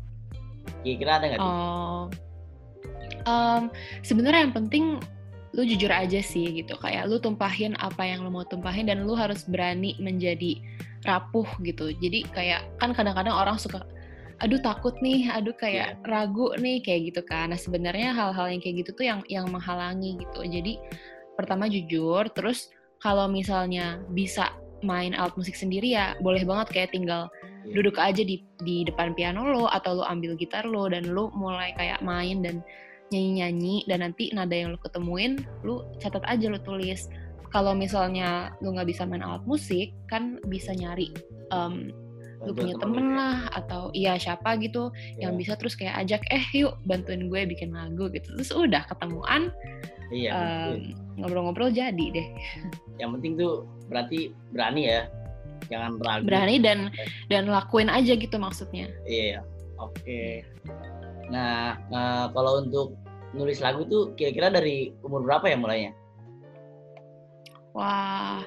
Kira-kira 0.83 1.23
ada 1.23 1.27
nggak? 1.31 1.39
Oh, 1.39 2.11
Em, 3.23 3.71
sebenarnya 4.03 4.49
yang 4.49 4.55
penting 4.57 4.85
lu 5.55 5.63
jujur 5.67 5.95
aja 5.95 6.19
sih 6.23 6.63
gitu. 6.63 6.75
Kayak 6.79 7.07
lu 7.07 7.23
tumpahin 7.23 7.79
apa 7.79 8.03
yang 8.03 8.27
lu 8.27 8.31
mau 8.35 8.43
tumpahin 8.43 8.91
dan 8.91 9.07
lu 9.07 9.15
harus 9.15 9.47
berani 9.47 9.95
menjadi 10.03 10.59
rapuh 11.07 11.47
gitu. 11.63 11.95
Jadi 12.03 12.27
kayak 12.35 12.67
kan 12.83 12.91
kadang-kadang 12.95 13.35
orang 13.35 13.63
suka 13.63 13.83
aduh 14.41 14.61
takut 14.61 14.97
nih, 15.05 15.29
aduh 15.29 15.53
kayak 15.55 16.01
ragu 16.09 16.53
nih 16.57 16.81
kayak 16.81 17.13
gitu 17.13 17.23
kan. 17.25 17.53
Nah 17.53 17.61
sebenarnya 17.61 18.17
hal-hal 18.17 18.49
yang 18.49 18.61
kayak 18.61 18.85
gitu 18.85 18.91
tuh 18.97 19.05
yang 19.07 19.21
yang 19.29 19.47
menghalangi 19.49 20.17
gitu. 20.17 20.41
Jadi 20.43 20.81
pertama 21.37 21.69
jujur, 21.69 22.29
terus 22.33 22.73
kalau 23.01 23.29
misalnya 23.29 24.01
bisa 24.13 24.57
main 24.81 25.13
alat 25.13 25.37
musik 25.37 25.53
sendiri 25.53 25.93
ya 25.93 26.17
boleh 26.25 26.41
banget 26.49 26.73
kayak 26.73 26.91
tinggal 26.97 27.29
Iya. 27.61 27.75
duduk 27.77 27.97
aja 28.01 28.23
di 28.25 28.41
di 28.65 28.83
depan 28.89 29.13
piano 29.13 29.45
lo 29.45 29.69
atau 29.69 30.01
lo 30.01 30.05
ambil 30.09 30.33
gitar 30.37 30.65
lo 30.65 30.89
dan 30.89 31.13
lo 31.13 31.29
mulai 31.37 31.77
kayak 31.77 32.01
main 32.01 32.41
dan 32.41 32.65
nyanyi-nyanyi 33.13 33.85
dan 33.85 34.01
nanti 34.07 34.33
nada 34.33 34.55
yang 34.55 34.73
lo 34.73 34.79
ketemuin 34.81 35.45
lo 35.67 35.85
catat 36.01 36.25
aja 36.25 36.49
lo 36.49 36.57
tulis 36.63 37.11
kalau 37.53 37.77
misalnya 37.77 38.55
lo 38.65 38.73
nggak 38.73 38.89
bisa 38.89 39.05
main 39.05 39.21
alat 39.21 39.45
musik 39.45 39.93
kan 40.09 40.41
bisa 40.49 40.73
nyari 40.73 41.13
em, 41.53 41.93
lu 42.41 42.57
punya 42.57 42.73
temen 42.81 43.07
lah 43.13 43.53
atau 43.53 43.93
iya 43.93 44.17
siapa 44.17 44.57
gitu 44.57 44.89
yang 45.21 45.37
Iya. 45.37 45.41
bisa 45.45 45.53
terus 45.61 45.77
kayak 45.77 45.93
ajak 46.01 46.25
eh 46.33 46.45
yuk 46.57 46.81
bantuin 46.89 47.29
gue 47.29 47.41
bikin 47.45 47.77
lagu 47.77 48.09
gitu. 48.09 48.33
Terus 48.41 48.53
udah 48.57 48.89
ketemuan 48.89 49.53
Iya, 50.11 50.31
em, 50.35 50.97
ngobrol-ngobrol 51.21 51.71
jadi 51.71 52.07
deh. 52.11 52.29
Yang 52.99 53.11
penting 53.21 53.33
tuh 53.39 53.53
berarti 53.87 54.33
berani 54.51 54.83
ya 54.89 55.01
jangan 55.71 56.01
ragu. 56.03 56.25
Berani 56.27 56.57
dan 56.59 56.91
dan 57.29 57.47
lakuin 57.47 57.93
aja 57.93 58.17
gitu 58.17 58.37
maksudnya. 58.41 58.89
Iya. 59.05 59.45
Oke. 59.79 60.43
Nah 61.31 61.77
eh, 61.79 62.25
kalau 62.33 62.65
untuk 62.65 62.97
nulis 63.37 63.63
lagu 63.63 63.87
tuh 63.87 64.11
kira-kira 64.19 64.51
dari 64.51 64.91
umur 65.07 65.23
berapa 65.23 65.47
ya 65.47 65.57
mulainya? 65.61 65.93
Wah 67.71 68.43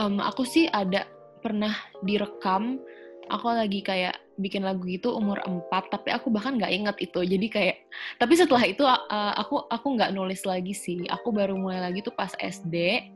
em, 0.00 0.16
aku 0.16 0.48
sih 0.48 0.64
ada 0.70 1.04
pernah 1.44 1.74
direkam 2.06 2.80
aku 3.28 3.46
lagi 3.52 3.80
kayak 3.84 4.18
bikin 4.40 4.64
lagu 4.64 4.82
gitu 4.88 5.12
umur 5.12 5.38
4 5.44 5.68
tapi 5.92 6.08
aku 6.10 6.32
bahkan 6.32 6.56
nggak 6.56 6.72
inget 6.72 6.96
itu. 6.98 7.20
Jadi 7.22 7.46
kayak 7.52 7.76
tapi 8.16 8.34
setelah 8.34 8.64
itu 8.64 8.82
uh, 8.82 9.34
aku 9.36 9.68
aku 9.68 9.86
nggak 9.94 10.14
nulis 10.16 10.42
lagi 10.48 10.72
sih. 10.72 11.04
Aku 11.12 11.30
baru 11.30 11.54
mulai 11.54 11.78
lagi 11.78 12.02
tuh 12.02 12.14
pas 12.14 12.32
SD 12.40 13.06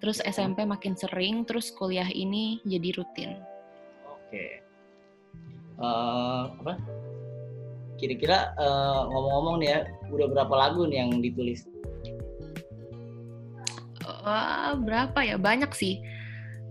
terus 0.00 0.24
SMP 0.24 0.64
makin 0.64 0.96
sering 0.96 1.44
terus 1.44 1.68
kuliah 1.76 2.08
ini 2.08 2.56
jadi 2.64 2.96
rutin. 2.96 3.36
Oke. 4.08 4.64
Eh, 5.80 6.42
apa? 6.60 6.76
Kira-kira 8.00 8.56
eh, 8.56 9.00
ngomong-ngomong 9.12 9.60
nih 9.60 9.68
ya 9.68 9.78
udah 10.08 10.26
berapa 10.32 10.54
lagu 10.56 10.88
nih 10.88 11.04
yang 11.04 11.20
ditulis? 11.20 11.68
Wah, 14.24 14.72
berapa 14.76 15.20
ya? 15.20 15.36
Banyak 15.36 15.72
sih 15.76 16.00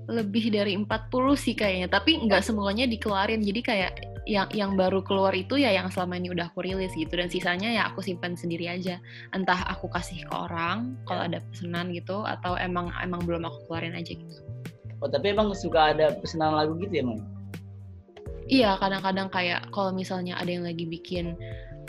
lebih 0.10 0.50
dari 0.50 0.74
40 0.74 0.90
sih 1.38 1.54
kayaknya. 1.54 1.88
Tapi 1.88 2.26
nggak 2.26 2.42
semuanya 2.42 2.90
dikeluarin. 2.90 3.46
Jadi 3.46 3.62
kayak 3.62 3.92
yang 4.26 4.50
yang 4.54 4.72
baru 4.78 5.02
keluar 5.06 5.34
itu 5.34 5.58
ya 5.58 5.70
yang 5.74 5.90
selama 5.90 6.18
ini 6.18 6.34
udah 6.34 6.50
aku 6.50 6.66
rilis 6.66 6.92
gitu. 6.98 7.14
Dan 7.14 7.30
sisanya 7.30 7.70
ya 7.70 7.94
aku 7.94 8.02
simpan 8.02 8.34
sendiri 8.34 8.66
aja. 8.66 8.98
Entah 9.32 9.70
aku 9.70 9.86
kasih 9.94 10.26
ke 10.26 10.34
orang 10.34 10.98
kalau 11.06 11.30
ada 11.30 11.40
pesanan 11.54 11.94
gitu 11.94 12.26
atau 12.26 12.58
emang 12.58 12.90
emang 13.06 13.22
belum 13.24 13.46
aku 13.46 13.70
keluarin 13.70 13.94
aja 13.94 14.18
gitu. 14.18 14.42
Oh 15.00 15.08
tapi 15.08 15.32
emang 15.32 15.56
suka 15.56 15.96
ada 15.96 16.12
pesanan 16.20 16.60
lagu 16.60 16.76
gitu 16.76 16.92
ya 16.92 17.04
emang 17.08 17.24
iya 18.50 18.76
kadang-kadang 18.82 19.30
kayak 19.32 19.70
kalau 19.72 19.94
misalnya 19.94 20.36
ada 20.36 20.50
yang 20.50 20.66
lagi 20.66 20.84
bikin 20.90 21.38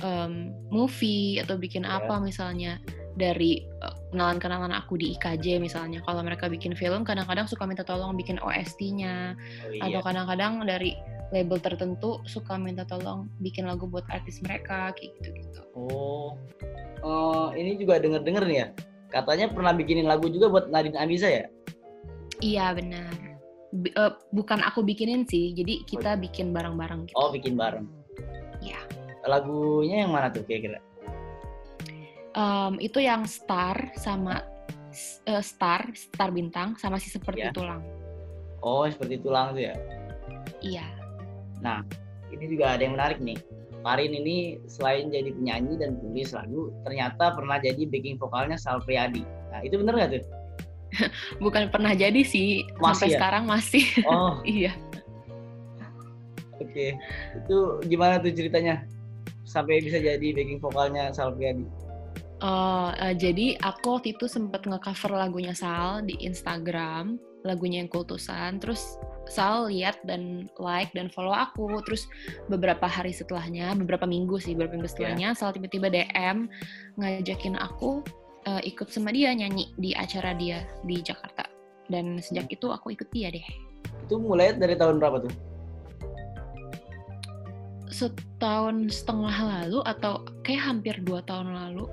em, 0.05 0.55
movie 0.71 1.41
atau 1.43 1.57
bikin 1.57 1.83
Ya. 1.83 1.99
apa 1.99 2.21
misalnya 2.23 2.79
dari 3.19 3.63
eh, 3.63 3.95
kenalan-kenalan 4.15 4.71
aku 4.75 4.99
di 4.99 5.15
IKJ 5.19 5.59
misalnya 5.59 5.99
kalau 6.07 6.23
mereka 6.23 6.47
bikin 6.47 6.75
film 6.75 7.03
kadang-kadang 7.03 7.47
suka 7.51 7.67
minta 7.67 7.83
tolong 7.83 8.15
bikin 8.15 8.39
OST-nya 8.39 9.35
oh, 9.67 9.73
iya. 9.75 9.83
atau 9.91 10.01
kadang-kadang 10.05 10.63
dari 10.67 10.95
label 11.31 11.63
tertentu 11.63 12.19
suka 12.27 12.59
minta 12.59 12.83
tolong 12.83 13.31
bikin 13.39 13.67
lagu 13.67 13.87
buat 13.87 14.03
artis 14.11 14.43
mereka 14.43 14.91
kayak 14.99 15.11
gitu-gitu. 15.23 15.63
oh 15.79 16.35
Eh, 17.01 17.49
ini 17.57 17.81
juga 17.81 17.97
denger-denger 17.97 18.45
nih 18.45 18.59
ya 18.61 18.67
katanya 19.09 19.49
pernah 19.49 19.73
bikinin 19.73 20.05
lagu 20.05 20.29
juga 20.29 20.53
buat 20.53 20.69
Nadine 20.69 21.01
Anissa 21.01 21.27
ya 21.33 21.49
Iya 22.41 22.73
benar. 22.73 23.13
B- 23.71 23.93
eh, 23.93 24.13
bukan 24.33 24.61
aku 24.65 24.81
bikinin 24.85 25.29
sih, 25.29 25.53
jadi 25.57 25.85
kita 25.85 26.17
bikin 26.21 26.53
bareng-bareng 26.53 27.09
gitu. 27.09 27.17
oh 27.17 27.33
bikin 27.33 27.57
bareng 27.57 27.89
Iya. 28.61 28.81
lagunya 29.25 30.05
yang 30.05 30.13
mana 30.13 30.29
tuh 30.29 30.45
kira-kira 30.45 30.81
Em, 32.31 32.79
itu 32.79 32.99
yang 32.99 33.27
star 33.27 33.91
sama 33.99 34.47
eh, 35.27 35.43
star, 35.43 35.91
star 35.95 36.31
bintang 36.31 36.75
sama 36.75 36.99
si 36.99 37.11
seperti 37.11 37.47
Ya. 37.47 37.55
tulang. 37.55 37.83
oh 38.61 38.85
seperti 38.85 39.19
tulang 39.19 39.57
tuh 39.57 39.65
ya 39.67 39.75
Iya. 40.61 40.85
ini 42.31 42.45
juga 42.47 42.77
ada 42.77 42.83
yang 42.85 42.95
menarik 42.95 43.19
nih. 43.19 43.37
Karin 43.81 44.13
ini 44.13 44.61
selain 44.69 45.09
jadi 45.09 45.33
penyanyi 45.33 45.81
dan 45.81 45.97
penulis 45.97 46.37
lagu, 46.37 46.69
ternyata 46.85 47.33
pernah 47.33 47.57
jadi 47.57 47.89
backing 47.89 48.21
vokalnya 48.21 48.61
Sal 48.61 48.85
Priadi. 48.85 49.25
Nah, 49.51 49.65
itu 49.65 49.81
bener 49.81 49.97
nggak 49.97 50.11
tuh? 50.13 50.23
Bukan 51.45 51.73
pernah 51.73 51.97
jadi 51.97 52.21
sih, 52.21 52.61
Masih 52.77 52.85
sampai 52.85 53.09
ya? 53.09 53.17
sekarang 53.17 53.45
masih. 53.49 53.85
Oh, 54.05 54.37
iya. 54.47 54.77
oke. 56.61 56.87
Itu 57.41 57.57
gimana 57.89 58.21
tuh 58.21 58.37
ceritanya? 58.37 58.85
Sampai 59.49 59.81
bisa 59.81 59.97
jadi 59.97 60.27
backing 60.37 60.61
vokalnya 60.61 61.09
Sal 61.11 61.33
Priadi. 61.33 61.65
Oh, 62.41 62.89
eh, 62.97 63.13
jadi 63.13 63.61
aku 63.61 64.01
waktu 64.01 64.17
itu 64.17 64.25
sempet 64.25 64.65
nge-cover 64.65 65.13
lagunya 65.13 65.53
Sal 65.53 66.01
di 66.09 66.17
Instagram, 66.25 67.21
lagunya 67.45 67.85
yang 67.85 67.93
kultusan. 67.93 68.57
Terus 68.65 68.97
Sal 69.29 69.69
lihat 69.69 70.01
dan 70.09 70.49
like 70.57 70.89
dan 70.97 71.13
follow 71.13 71.37
aku. 71.37 71.69
Terus 71.85 72.09
beberapa 72.49 72.89
hari 72.89 73.13
setelahnya, 73.13 73.77
beberapa 73.77 74.09
minggu 74.09 74.41
sih, 74.41 74.57
beberapa 74.57 74.81
minggu 74.81 74.89
setelahnya, 74.89 75.37
Sal 75.37 75.53
tiba-tiba 75.53 75.93
DM 75.93 76.49
ngajakin 76.97 77.61
aku 77.61 78.01
eh, 78.49 78.63
ikut 78.73 78.89
sama 78.89 79.13
dia 79.13 79.37
nyanyi 79.37 79.77
di 79.77 79.93
acara 79.93 80.33
dia 80.33 80.65
di 80.89 80.97
Jakarta. 81.05 81.45
Dan 81.93 82.25
sejak 82.25 82.49
itu 82.49 82.73
aku 82.73 82.97
ikut 82.97 83.13
dia 83.13 83.29
deh. 83.29 83.45
Itu 84.09 84.17
mulai 84.17 84.57
dari 84.57 84.81
tahun 84.81 84.97
berapa 84.97 85.29
tuh? 85.29 85.33
Setahun 87.93 88.89
setengah 88.89 89.37
lalu 89.45 89.85
atau 89.85 90.25
kayak 90.41 90.63
hampir 90.65 90.97
dua 91.05 91.21
tahun 91.29 91.53
lalu. 91.53 91.85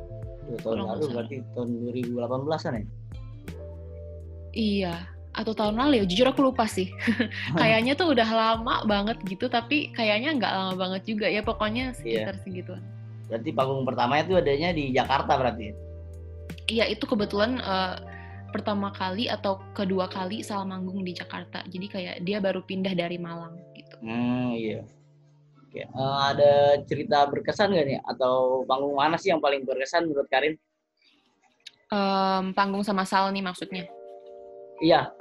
Dua 0.47 0.59
tahun 0.63 0.77
lalu 0.87 1.03
salah. 1.03 1.13
berarti 1.19 1.35
tahun 1.51 1.67
2018-an 1.91 2.73
ya? 2.73 2.85
Iya, 4.57 4.95
atau 5.35 5.53
tahun 5.53 5.75
lalu 5.75 5.93
ya. 6.01 6.05
Jujur 6.07 6.27
aku 6.31 6.41
lupa 6.41 6.65
sih. 6.65 6.87
kayaknya 7.61 7.93
tuh 7.93 8.15
udah 8.15 8.29
lama 8.31 8.75
banget 8.87 9.19
gitu, 9.27 9.51
tapi 9.51 9.91
kayaknya 9.91 10.39
nggak 10.39 10.53
lama 10.55 10.73
banget 10.79 11.01
juga 11.05 11.27
ya. 11.27 11.43
Pokoknya 11.43 11.93
sekitar 11.93 12.39
segituan. 12.41 12.81
Berarti 13.27 13.49
panggung 13.51 13.83
pertamanya 13.83 14.23
tuh 14.23 14.37
adanya 14.39 14.71
di 14.71 14.95
Jakarta 14.95 15.35
berarti. 15.35 15.63
ya? 15.67 15.73
Iya, 16.67 16.85
itu 16.95 17.03
kebetulan 17.03 17.59
eh, 17.59 17.95
pertama 18.51 18.89
kali 18.95 19.27
atau 19.27 19.59
kedua 19.75 20.07
kali 20.07 20.41
Sal 20.41 20.63
manggung 20.63 21.03
di 21.03 21.11
Jakarta. 21.11 21.61
Jadi 21.67 21.85
kayak 21.91 22.15
dia 22.23 22.39
baru 22.39 22.63
pindah 22.63 22.95
dari 22.95 23.19
Malang 23.19 23.59
gitu. 23.75 23.95
Hmm, 23.99 24.55
iya. 24.55 24.83
Oke, 25.77 25.85
eh, 25.85 26.19
ada 26.33 26.53
cerita 26.89 27.21
berkesan 27.29 27.69
gak 27.69 27.85
nih? 27.85 27.99
Atau 28.01 28.65
panggung 28.65 28.97
mana 28.97 29.13
sih 29.21 29.29
yang 29.29 29.37
paling 29.37 29.61
berkesan 29.61 30.09
menurut 30.09 30.25
Karin? 30.25 30.57
Em, 31.93 32.45
panggung 32.57 32.81
sama 32.81 33.05
Sal 33.05 33.29
nih 33.29 33.45
maksudnya. 33.45 33.85
Iya, 34.81 35.13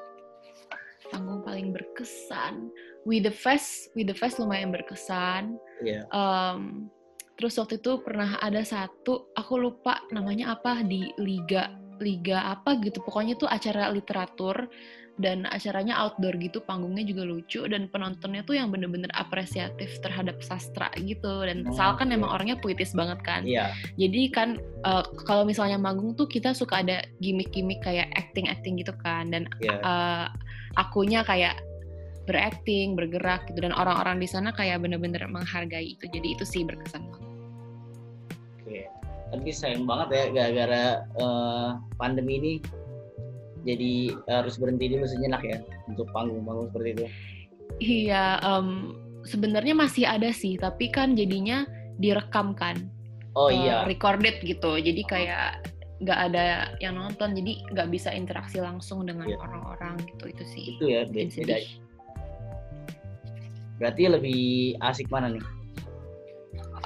Panggung 1.12 1.44
paling 1.44 1.70
berkesan. 1.70 2.72
With 3.06 3.28
the 3.28 3.34
Fest, 3.36 3.92
With 3.94 4.10
the 4.10 4.16
Fest 4.16 4.40
lumayan 4.40 4.72
berkesan. 4.72 5.60
iya. 5.84 6.08
Em, 6.08 6.88
terus 7.36 7.60
waktu 7.60 7.76
itu 7.76 8.00
pernah 8.00 8.40
ada 8.40 8.64
satu, 8.64 9.28
aku 9.36 9.60
lupa 9.60 10.00
namanya 10.08 10.56
apa 10.56 10.80
di 10.80 11.04
liga 11.20 11.68
liga 12.00 12.48
apa 12.48 12.80
gitu. 12.80 13.04
Pokoknya 13.04 13.36
tuh 13.36 13.48
acara 13.48 13.92
literatur 13.92 14.72
dan 15.16 15.48
acaranya 15.48 15.96
outdoor 15.96 16.36
gitu, 16.36 16.60
panggungnya 16.60 17.00
juga 17.08 17.24
lucu 17.24 17.64
dan 17.64 17.88
penontonnya 17.88 18.44
tuh 18.44 18.60
yang 18.60 18.68
bener-bener 18.68 19.08
apresiatif 19.16 19.96
terhadap 20.04 20.44
sastra 20.44 20.92
gitu. 21.00 21.40
Dan 21.48 21.64
Oh, 21.64 21.72
Sal 21.72 21.96
kan 21.96 22.12
oke. 22.12 22.16
emang 22.20 22.30
orangnya 22.36 22.60
puitis 22.60 22.92
banget 22.92 23.16
kan. 23.24 23.48
Iya. 23.48 23.72
Jadi 23.96 24.28
kan 24.28 24.60
eh, 24.60 25.04
kalau 25.24 25.48
misalnya 25.48 25.80
manggung 25.80 26.12
tuh 26.14 26.28
kita 26.28 26.52
suka 26.52 26.84
ada 26.84 27.00
gimmick-gimmick 27.24 27.80
kayak 27.80 28.12
acting-acting 28.12 28.76
gitu 28.76 28.92
kan 29.00 29.32
dan 29.32 29.48
Iya. 29.64 29.80
eh, 29.80 30.26
akunya 30.76 31.24
kayak 31.24 31.56
berakting, 32.28 32.92
bergerak 32.98 33.48
gitu 33.48 33.64
dan 33.64 33.72
orang-orang 33.72 34.20
di 34.20 34.28
sana 34.28 34.52
kayak 34.52 34.84
bener-bener 34.84 35.24
menghargai 35.30 35.96
itu. 35.96 36.04
Jadi 36.12 36.36
itu 36.36 36.44
sih 36.44 36.60
berkesan 36.60 37.08
banget. 37.08 37.30
Oke. 38.60 38.80
Tapi 39.32 39.48
sayang 39.50 39.88
banget 39.88 40.08
ya 40.12 40.24
gara-gara 40.28 40.84
eh, 41.16 41.70
pandemi 41.96 42.36
ini 42.36 42.52
jadi 43.66 44.14
harus 44.30 44.54
berhenti 44.56 44.94
dulu 44.94 45.04
sejenak 45.04 45.42
ya 45.42 45.58
untuk 45.90 46.06
panggung-panggung 46.14 46.70
seperti 46.70 46.88
itu. 46.94 47.04
Iya, 47.82 48.38
em, 48.40 48.94
sebenarnya 49.26 49.74
masih 49.74 50.06
ada 50.06 50.30
sih, 50.30 50.54
tapi 50.54 50.88
kan 50.88 51.18
jadinya 51.18 51.66
direkam 51.98 52.54
kan, 52.54 52.78
Oh 53.34 53.50
iya. 53.50 53.82
recorded 53.84 54.38
gitu. 54.40 54.78
Jadi 54.78 55.02
kayak 55.02 55.66
nggak 55.98 56.20
ada 56.30 56.76
yang 56.78 56.94
nonton, 56.96 57.34
jadi 57.34 57.52
nggak 57.74 57.88
bisa 57.90 58.14
interaksi 58.14 58.62
langsung 58.62 59.02
dengan 59.02 59.26
Iya. 59.26 59.36
orang-orang 59.42 59.98
gitu. 60.14 60.24
Itu 60.30 60.44
sih. 60.46 60.64
Itu 60.78 60.84
ya 60.86 61.02
beda. 61.10 61.56
Berarti 63.76 64.02
lebih 64.08 64.40
asik 64.80 65.10
mana 65.12 65.36
nih? 65.36 65.44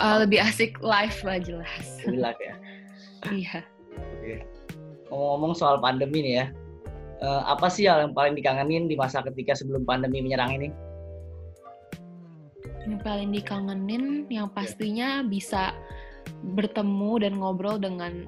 Uh, 0.01 0.25
lebih 0.25 0.40
asik 0.40 0.81
live 0.81 1.19
lah 1.23 1.38
jelas. 1.38 1.85
Lebih 2.09 2.21
live 2.25 2.40
ya. 2.40 2.55
Iya. 3.29 3.61
Oke. 4.16 4.49
Ngomong-ngomong 5.12 5.53
soal 5.53 5.77
pandemi 5.77 6.25
nih 6.25 6.35
ya, 6.40 6.47
eh, 7.20 7.42
apa 7.46 7.68
sih 7.68 7.87
yang 7.87 8.16
paling 8.16 8.35
dikangenin 8.35 8.88
di 8.88 8.96
masa 8.96 9.20
ketika 9.24 9.54
sebelum 9.54 9.85
pandemi 9.85 10.24
menyerang 10.24 10.56
ini? 10.56 10.68
Yang 12.88 13.00
paling 13.04 13.30
dikangenin 13.30 14.24
yang 14.33 14.48
pastinya 14.50 15.20
bisa 15.22 15.76
bertemu 16.56 17.12
dan 17.28 17.33
ngobrol 17.37 17.76
dengan 17.76 18.24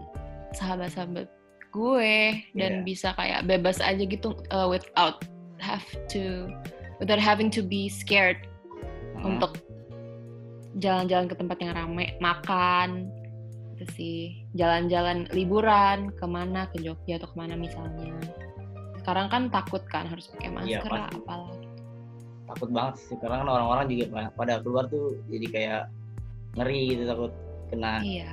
sahabat-sahabat 0.52 1.28
gue 1.72 2.36
dan 2.52 2.72
Iya. 2.80 2.84
bisa 2.84 3.08
kayak 3.16 3.48
bebas 3.48 3.80
aja 3.80 4.04
gitu 4.04 4.36
uh, 4.52 4.68
without 4.68 5.24
have 5.56 5.84
to 6.12 6.52
without 7.00 7.16
having 7.16 7.48
to 7.48 7.64
be 7.64 7.88
scared 7.88 8.36
Hmm. 9.22 9.38
untuk 9.38 9.60
jalan-jalan 10.82 11.30
ke 11.30 11.36
tempat 11.38 11.56
yang 11.62 11.72
rame, 11.78 12.18
makan, 12.18 13.06
itu 13.76 13.84
sih, 13.94 14.20
jalan-jalan 14.58 15.30
liburan 15.30 16.10
ke 16.16 16.26
mana 16.26 16.66
ke 16.72 16.82
Jogja 16.82 17.22
atau 17.22 17.30
ke 17.30 17.36
mana 17.38 17.54
misalnya. 17.54 18.08
Sekarang 19.02 19.26
kan 19.26 19.42
takut 19.50 19.82
kan 19.90 20.06
harus 20.06 20.30
pakai 20.30 20.48
Iya, 20.48 20.78
masker 20.78 20.88
pasti. 20.88 21.18
apalah. 21.18 21.52
takut 22.42 22.68
banget 22.68 22.94
sih 23.00 23.16
karena 23.16 23.40
kan 23.40 23.48
orang-orang 23.48 23.84
juga 23.88 24.04
pa- 24.12 24.34
pada 24.36 24.60
keluar 24.60 24.84
tuh 24.84 25.16
jadi 25.26 25.46
kayak 25.48 25.82
ngeri 26.52 26.80
gitu 26.90 27.02
takut 27.08 27.32
kena 27.66 28.04
Iya. 28.04 28.28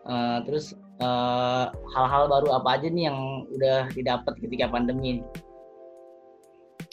Eh, 0.00 0.38
terus 0.46 0.72
eh, 0.96 1.64
hal-hal 1.90 2.24
baru 2.26 2.54
apa 2.54 2.78
aja 2.78 2.86
nih 2.86 3.10
yang 3.10 3.18
udah 3.50 3.90
didapat 3.90 4.36
ketika 4.38 4.70
pandemi 4.70 5.24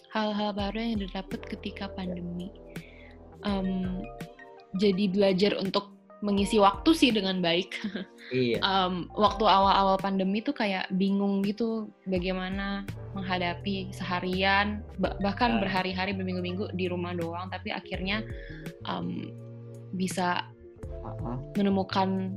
Hal-hal 0.10 0.50
baru 0.52 0.80
yang 0.80 0.98
didapat 0.98 1.46
ketika 1.46 1.92
pandemi. 1.92 2.50
Em, 3.46 4.02
jadi 4.74 5.14
belajar 5.14 5.54
untuk 5.62 5.94
mengisi 6.20 6.58
waktu 6.58 6.90
sih 6.92 7.10
dengan 7.10 7.40
baik. 7.40 7.78
iya 8.34 8.58
Em, 8.60 9.06
waktu 9.14 9.44
awal-awal 9.44 9.96
pandemi 9.98 10.40
tuh 10.40 10.52
kayak 10.52 10.90
bingung 10.92 11.40
gitu 11.42 11.88
bagaimana 12.04 12.84
menghadapi 13.14 13.90
seharian 13.90 14.84
ba- 14.98 15.16
bahkan 15.20 15.56
Ah. 15.56 15.60
berhari-hari 15.62 16.12
berminggu-minggu 16.12 16.74
di 16.74 16.86
rumah 16.88 17.14
doang 17.14 17.48
tapi 17.48 17.70
akhirnya 17.70 18.26
em, 18.84 19.32
bisa 19.94 20.44
Heeh. 20.84 21.38
menemukan 21.56 22.36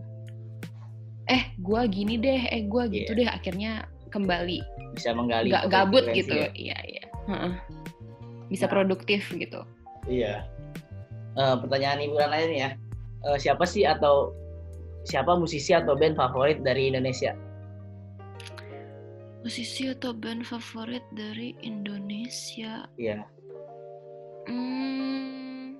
eh 1.26 1.50
gua 1.58 1.86
gini 1.86 2.14
deh 2.16 2.40
eh 2.44 2.62
gua 2.64 2.86
gitu 2.86 3.10
Iya. 3.10 3.18
deh 3.18 3.28
akhirnya 3.28 3.72
kembali 4.08 4.58
bisa 4.92 5.10
menggali 5.10 5.48
nggak 5.48 5.66
gabut 5.68 6.04
gitu 6.10 6.34
ya. 6.36 6.50
iya 6.52 6.78
iya 6.84 7.04
Heeh. 7.26 7.52
bisa 8.46 8.66
Nah. 8.66 8.72
produktif 8.72 9.26
gitu 9.32 9.64
iya 10.06 10.46
Eh, 11.30 11.54
pertanyaan 11.62 12.02
aja 12.28 12.46
nih 12.46 12.60
ya 12.60 12.70
Eh, 13.20 13.36
siapa 13.36 13.68
sih 13.68 13.84
atau 13.84 14.32
siapa 15.04 15.36
musisi 15.36 15.72
atau 15.72 15.92
band 15.92 16.16
favorit 16.16 16.60
dari 16.60 16.88
Indonesia 16.88 17.36
musisi 19.40 19.88
atau 19.88 20.12
band 20.12 20.44
favorit 20.44 21.04
dari 21.12 21.56
Indonesia 21.60 22.84
iya 22.96 23.24
Hmm. 24.48 25.76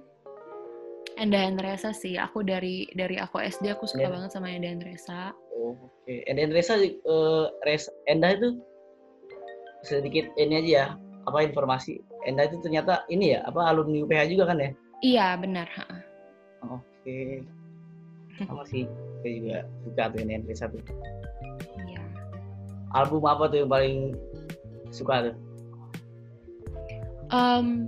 Enda 1.16 1.42
Hendresa 1.42 1.90
sih. 1.90 2.16
Aku 2.16 2.44
dari 2.44 2.86
dari 2.92 3.16
aku 3.16 3.40
SD 3.40 3.72
aku 3.72 3.88
suka 3.88 4.04
Iya. 4.04 4.12
banget 4.14 4.30
sama 4.30 4.52
Enda 4.52 4.68
Hendresa. 4.68 5.32
oh, 5.52 5.74
oke 5.76 6.14
Enden 6.28 6.52
Reza 6.52 6.76
eh, 6.76 7.46
Res 7.64 7.88
Enda 8.04 8.36
itu 8.36 8.60
sedikit 9.82 10.28
ini 10.36 10.60
aja 10.60 10.70
ya 10.70 10.86
apa 11.24 11.40
informasi 11.42 11.98
Enda 12.24 12.46
itu 12.46 12.60
ternyata 12.60 13.04
ini 13.08 13.32
ya 13.32 13.44
apa 13.44 13.64
alumni 13.64 14.04
UPH 14.04 14.28
juga 14.28 14.44
kan 14.48 14.60
ya 14.60 14.70
Iya 15.00 15.26
benar. 15.40 15.68
ha. 15.80 15.84
Oke. 17.10 17.42
Sama 18.46 18.64
sih. 18.70 18.84
Saya 19.20 19.32
juga 19.36 19.58
suka 19.84 20.02
tuh 20.14 20.20
Reza 20.24 20.66
tuh. 20.70 20.82
Iya. 21.84 22.02
Album 22.96 23.22
apa 23.26 23.44
tuh 23.50 23.58
yang 23.66 23.70
paling 23.70 23.96
suka 24.88 25.14
tuh? 25.30 25.36
Em, 27.30 27.86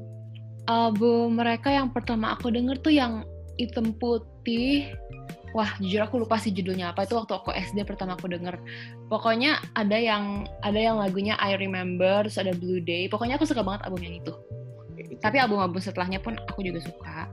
album 0.71 1.41
mereka 1.41 1.73
yang 1.73 1.91
pertama 1.91 2.37
aku 2.37 2.53
denger 2.53 2.79
tuh 2.85 2.95
yang 2.95 3.25
hitam 3.57 3.97
putih. 3.97 4.93
Wah, 5.53 5.69
jujur 5.81 6.01
aku 6.01 6.17
lupa 6.25 6.41
sih 6.41 6.53
judulnya 6.53 6.93
apa. 6.97 7.05
Itu 7.05 7.17
waktu 7.17 7.33
aku 7.33 7.53
SD 7.53 7.85
pertama 7.85 8.17
aku 8.17 8.29
denger. 8.29 8.57
Pokoknya 9.09 9.61
ada 9.77 9.97
yang 9.97 10.49
ada 10.65 10.81
yang 10.81 10.97
lagunya 10.97 11.37
I 11.37 11.57
Remember, 11.61 12.25
terus 12.25 12.41
ada 12.41 12.57
Blue 12.57 12.81
Day. 12.81 13.09
Pokoknya 13.09 13.37
aku 13.37 13.45
suka 13.45 13.61
banget 13.61 13.85
album 13.85 14.01
yang 14.01 14.17
itu. 14.21 14.33
Tapi 15.21 15.37
album-album 15.37 15.81
setelahnya 15.81 16.25
pun 16.25 16.41
aku 16.49 16.65
juga 16.65 16.81
suka. 16.81 17.29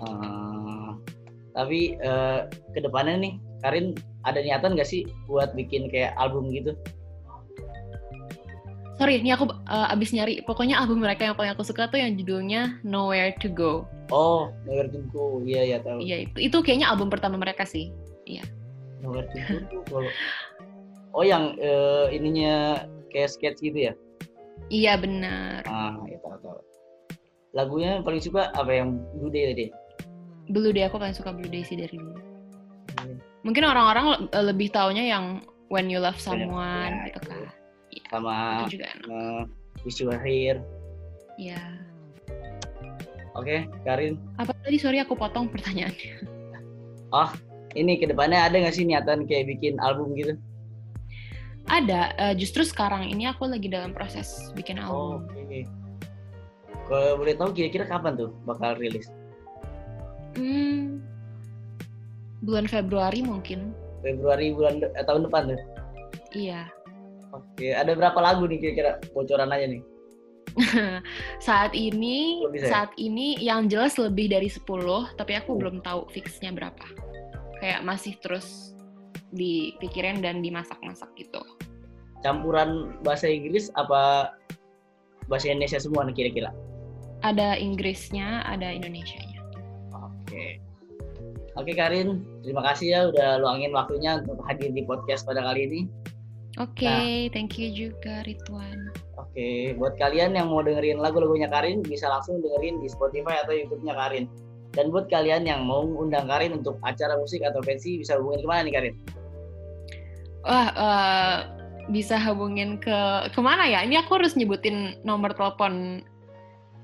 Eh, 0.00 0.90
tapi 1.52 1.80
eh, 2.00 2.40
ke 2.48 2.80
depannya 2.80 3.16
nih, 3.20 3.34
Karin 3.60 3.92
ada 4.24 4.40
niatan 4.40 4.76
nggak 4.76 4.88
sih 4.88 5.04
buat 5.28 5.52
bikin 5.52 5.88
kayak 5.92 6.16
album 6.16 6.48
gitu? 6.52 6.72
Sorry, 9.00 9.16
ini 9.16 9.32
aku 9.32 9.48
uh, 9.48 9.88
abis 9.96 10.12
nyari. 10.12 10.44
Pokoknya 10.44 10.76
album 10.76 11.00
mereka 11.00 11.24
yang 11.24 11.32
paling 11.32 11.56
aku 11.56 11.64
suka 11.64 11.88
tuh 11.88 11.96
yang 11.96 12.20
judulnya 12.20 12.76
Nowhere 12.84 13.32
to 13.40 13.48
Go. 13.48 13.88
Oh, 14.12 14.52
Nowhere 14.68 14.92
to 14.92 15.00
Go. 15.08 15.40
Iya, 15.40 15.72
iya 15.72 15.78
tahu. 15.80 16.04
Iya 16.04 16.28
itu. 16.28 16.36
Itu 16.52 16.60
kayaknya 16.60 16.92
album 16.92 17.08
pertama 17.08 17.40
mereka 17.40 17.64
sih. 17.64 17.88
Nowhere 19.00 19.24
to 19.32 19.36
Go 19.40 19.56
tuh 19.72 19.80
kalau 19.88 20.10
Oh, 21.16 21.24
yang 21.26 21.58
eh, 21.58 22.06
ininya 22.14 22.86
kayak 23.10 23.34
sketch 23.34 23.58
gitu 23.64 23.90
ya? 23.90 23.92
Iya 24.70 25.00
benar. 25.00 25.66
Ah, 25.66 25.98
ya 26.06 26.20
tahu 26.22 26.36
tahu. 26.44 26.60
Lagunya 27.56 27.98
yang 27.98 28.04
paling 28.06 28.22
suka 28.22 28.52
apa 28.54 28.70
yang 28.70 29.00
Blue 29.18 29.32
Day 29.32 29.50
tadi? 29.50 29.66
Blue 30.50 30.70
Day 30.70 30.84
aku 30.84 30.98
paling 30.98 31.14
suka 31.14 31.30
Blue 31.30 31.46
Day 31.46 31.62
sih 31.62 31.74
dari 31.74 31.94
dulu. 31.94 32.18
Mungkin 33.40 33.62
orang-orang 33.62 34.04
le- 34.10 34.30
uh, 34.30 34.44
lebih 34.44 34.68
taunya 34.68 35.06
yang 35.06 35.40
When 35.70 35.86
You 35.86 36.02
Love 36.02 36.18
Someone 36.18 36.92
Ya, 37.06 37.14
gitu 37.14 37.18
itu. 37.22 37.30
kan. 37.30 37.48
Sama 38.10 38.34
Itu 38.66 38.74
juga 38.76 38.86
enak. 38.90 39.06
eh, 39.06 39.42
Wish 39.82 39.98
You 39.98 40.10
Were 40.10 40.20
Here. 40.20 40.60
Iya. 41.36 41.62
Oke, 43.32 43.70
Karin. 43.82 44.18
Apa 44.36 44.50
tadi 44.58 44.76
sorry 44.76 44.98
aku 44.98 45.14
potong 45.14 45.46
pertanyaannya. 45.48 46.26
Ini 47.70 48.02
ke 48.02 48.10
depannya 48.10 48.50
ada 48.50 48.58
nggak 48.58 48.74
sih 48.74 48.82
niatan 48.82 49.30
kayak 49.30 49.46
bikin 49.46 49.78
album 49.78 50.10
gitu? 50.18 50.34
Ada. 51.70 52.10
uh, 52.18 52.34
justru 52.34 52.66
sekarang 52.66 53.06
ini 53.06 53.30
aku 53.30 53.46
lagi 53.46 53.70
dalam 53.70 53.94
proses 53.94 54.50
bikin 54.58 54.82
Oh, 54.82 55.22
album. 55.22 55.30
oke. 55.30 55.60
Kalau 56.90 57.14
boleh 57.14 57.34
tahu 57.38 57.54
kira-kira 57.54 57.86
kapan 57.86 58.18
tuh 58.18 58.34
bakal 58.42 58.74
rilis? 58.74 59.06
Hmm, 60.34 61.02
bulan 62.42 62.66
Februari 62.66 63.20
mungkin. 63.20 63.74
Februari 64.00 64.52
bulan 64.52 64.80
eh, 64.82 65.04
tahun 65.04 65.26
depan 65.28 65.52
tuh. 65.52 65.60
Iya. 66.32 66.70
Oke, 67.30 67.70
ada 67.70 67.94
berapa 67.94 68.18
lagu 68.18 68.46
nih 68.46 68.58
kira-kira 68.58 68.90
bocoran 69.12 69.50
aja 69.50 69.66
nih? 69.66 69.82
saat 71.46 71.70
ini 71.78 72.42
ya? 72.50 72.66
saat 72.66 72.90
ini 72.98 73.38
yang 73.38 73.70
jelas 73.70 73.94
lebih 73.94 74.26
dari 74.26 74.50
10 74.50 74.66
tapi 75.14 75.38
aku 75.38 75.54
Oh. 75.54 75.58
belum 75.62 75.78
tahu 75.78 76.10
fixnya 76.10 76.50
berapa 76.50 76.82
kayak 77.62 77.86
masih 77.86 78.18
terus 78.18 78.74
dipikirin 79.30 80.18
dan 80.18 80.42
dimasak-masak 80.42 81.06
gitu 81.14 81.38
Campuran 82.26 82.98
bahasa 83.06 83.30
Inggris 83.30 83.70
apa 83.78 84.34
bahasa 85.30 85.54
Indonesia 85.54 85.78
semua 85.78 86.02
nih 86.02 86.18
kira-kira? 86.18 86.50
ada 87.22 87.54
Inggrisnya 87.54 88.42
ada 88.42 88.74
Indonesianya 88.74 89.29
Oke. 89.29 89.29
Oke 91.58 91.74
Karin, 91.74 92.22
terima 92.46 92.62
kasih 92.62 92.86
ya 92.90 93.00
udah 93.10 93.42
luangin 93.42 93.74
waktunya 93.74 94.22
untuk 94.22 94.38
hadir 94.46 94.70
di 94.70 94.86
podcast 94.86 95.26
pada 95.26 95.42
kali 95.42 95.66
ini. 95.66 95.80
oke 96.58 96.82
Nah. 96.82 97.30
thank 97.30 97.58
you 97.58 97.70
juga 97.70 98.26
Ridwan 98.26 98.90
Oke, 99.14 99.78
buat 99.78 99.94
kalian 99.94 100.34
yang 100.34 100.50
mau 100.50 100.64
dengerin 100.64 100.98
lagu-lagunya 100.98 101.46
Karin, 101.46 101.86
bisa 101.86 102.10
langsung 102.10 102.42
dengerin 102.42 102.82
di 102.82 102.90
Spotify 102.90 103.46
atau 103.46 103.54
YouTube-nya 103.54 103.94
Karin. 103.94 104.26
Dan 104.74 104.90
buat 104.90 105.06
kalian 105.06 105.46
yang 105.46 105.66
mau 105.66 105.86
undang 105.86 106.26
Karin 106.26 106.56
untuk 106.58 106.78
acara 106.82 107.14
musik 107.14 107.38
atau 107.46 107.62
pensi, 107.62 108.02
bisa 108.02 108.18
hubungin 108.18 108.42
ke 108.42 108.48
mana 108.50 108.62
nih 108.66 108.74
Karin? 108.74 108.94
wah 110.44 110.68
eh, 110.72 111.36
bisa 111.90 112.16
hubungin 112.22 112.78
ke 112.80 113.28
ke 113.34 113.40
mana 113.42 113.66
ya 113.66 113.84
ini 113.84 113.98
aku 113.98 114.20
harus 114.20 114.38
nyebutin 114.38 114.96
nomor 115.02 115.34
telepon 115.34 116.04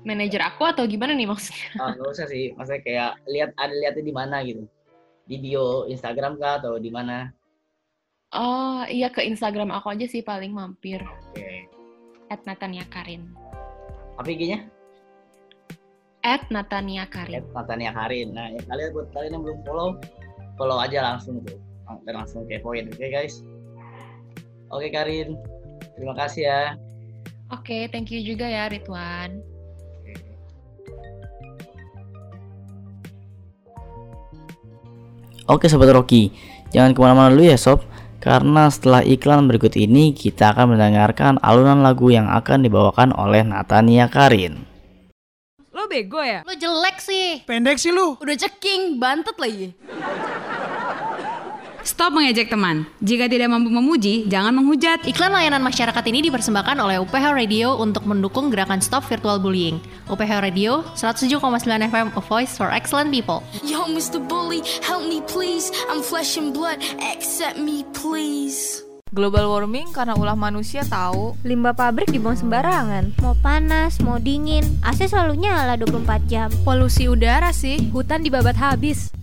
manajer 0.07 0.39
aku 0.39 0.63
atau 0.63 0.87
gimana 0.87 1.11
nih 1.11 1.27
maksudnya 1.27 1.67
Oh, 1.83 1.91
nggak 1.99 2.07
usah 2.07 2.25
sih, 2.31 2.55
maksudnya 2.55 2.81
kayak 2.87 3.11
lihat 3.27 3.51
ada 3.59 3.75
lihatnya 3.75 4.03
di 4.07 4.13
mana 4.15 4.39
gitu. 4.47 4.63
Di 5.27 5.35
bio 5.43 5.83
Instagram 5.91 6.39
kah 6.39 6.63
atau 6.63 6.79
di 6.79 6.87
mana? 6.87 7.35
oh 8.31 8.83
iya 8.87 9.07
ke 9.07 9.23
Instagram 9.23 9.71
aku 9.71 9.87
aja 9.87 10.03
sih 10.03 10.19
paling 10.19 10.51
mampir 10.51 10.99
Oke. 10.99 11.63
at 12.27 12.43
Natania 12.43 12.83
Karin 12.91 13.23
Apa 14.19 14.27
IG-nya? 14.27 14.67
at 16.27 16.43
Natania 16.51 17.07
Karin 17.07 17.39
Natania 17.55 17.95
Karin. 17.95 18.35
Nah, 18.35 18.51
ya 18.51 18.59
kalian 18.67 18.91
buat 18.91 19.07
kalian 19.15 19.31
yang 19.39 19.43
belum 19.47 19.59
follow, 19.63 19.89
follow 20.59 20.75
aja 20.75 21.07
langsung 21.07 21.39
tuh. 21.39 21.55
Dan 22.03 22.19
langsung 22.19 22.43
kepoin, 22.51 22.91
oke 22.91 23.07
guys? 23.07 23.39
Oke 24.75 24.91
Karin, 24.91 25.39
terima 25.95 26.11
kasih 26.19 26.43
ya. 26.51 26.61
Oke, 27.47 27.87
thank 27.95 28.11
you 28.11 28.19
juga 28.19 28.43
ya 28.43 28.67
Ridwan. 28.67 29.39
Oke 35.47 35.71
Sobat 35.71 35.95
Rocky, 35.95 36.35
jangan 36.75 36.91
ke 36.91 36.99
mana-mana 36.99 37.31
dulu 37.31 37.47
ya 37.47 37.55
sob 37.55 37.79
Karena 38.19 38.67
setelah 38.67 38.99
iklan 38.99 39.47
berikut 39.47 39.79
ini 39.79 40.11
kita 40.11 40.51
akan 40.51 40.75
mendengarkan 40.75 41.39
alunan 41.39 41.79
lagu 41.79 42.11
yang 42.11 42.27
akan 42.27 42.67
dibawakan 42.67 43.15
oleh 43.15 43.47
Natania 43.47 44.11
Karin 44.11 44.67
Lo 45.71 45.87
bego 45.87 46.19
ya? 46.19 46.41
Lo 46.41 46.57
jelek 46.57 46.97
sih. 46.97 47.45
Pendek 47.45 47.77
sih 47.77 47.93
lu. 47.93 48.17
Udah 48.17 48.33
ceking, 48.33 48.97
bantet 48.97 49.37
lagi. 49.37 49.77
Stop 51.87 52.19
mengejek 52.19 52.51
teman. 52.51 52.83
Jika 52.99 53.31
tidak 53.31 53.47
mampu 53.47 53.71
memuji, 53.71 54.27
jangan 54.27 54.51
menghujat. 54.51 55.07
Iklan 55.07 55.31
layanan 55.31 55.63
masyarakat 55.63 56.03
ini 56.11 56.19
dipersembahkan 56.27 56.75
oleh 56.83 56.99
UPH 56.99 57.31
Radio 57.31 57.79
untuk 57.79 58.03
mendukung 58.03 58.51
gerakan 58.51 58.83
Stop 58.83 59.07
Virtual 59.07 59.39
Bullying. 59.39 59.79
UPH 60.11 60.43
Radio 60.43 60.83
107,9 60.99 61.39
FM, 61.87 62.11
a 62.11 62.21
voice 62.27 62.59
for 62.59 62.67
excellent 62.75 63.07
people. 63.07 63.39
Yo, 63.63 63.87
Mr. 63.87 64.19
Bully, 64.19 64.67
help 64.83 65.07
me 65.07 65.23
please. 65.31 65.71
I'm 65.87 66.03
flesh 66.03 66.35
and 66.35 66.51
blood, 66.51 66.83
accept 66.99 67.55
me 67.55 67.87
please. 67.95 68.83
Global 69.15 69.47
warming 69.47 69.87
karena 69.95 70.19
ulah 70.19 70.35
manusia 70.35 70.83
tahu. 70.83 71.39
Limbah 71.47 71.71
pabrik 71.71 72.11
dibuang 72.11 72.35
sembarangan. 72.35 73.15
Mau 73.23 73.39
panas, 73.39 74.03
mau 74.03 74.19
dingin, 74.19 74.67
AC 74.83 75.07
selalu 75.07 75.39
nyala 75.39 75.79
24 75.79 76.27
jam. 76.27 76.51
Polusi 76.67 77.07
udara 77.07 77.55
sih. 77.55 77.79
Hutan 77.95 78.27
dibabat 78.27 78.59
habis. 78.59 79.15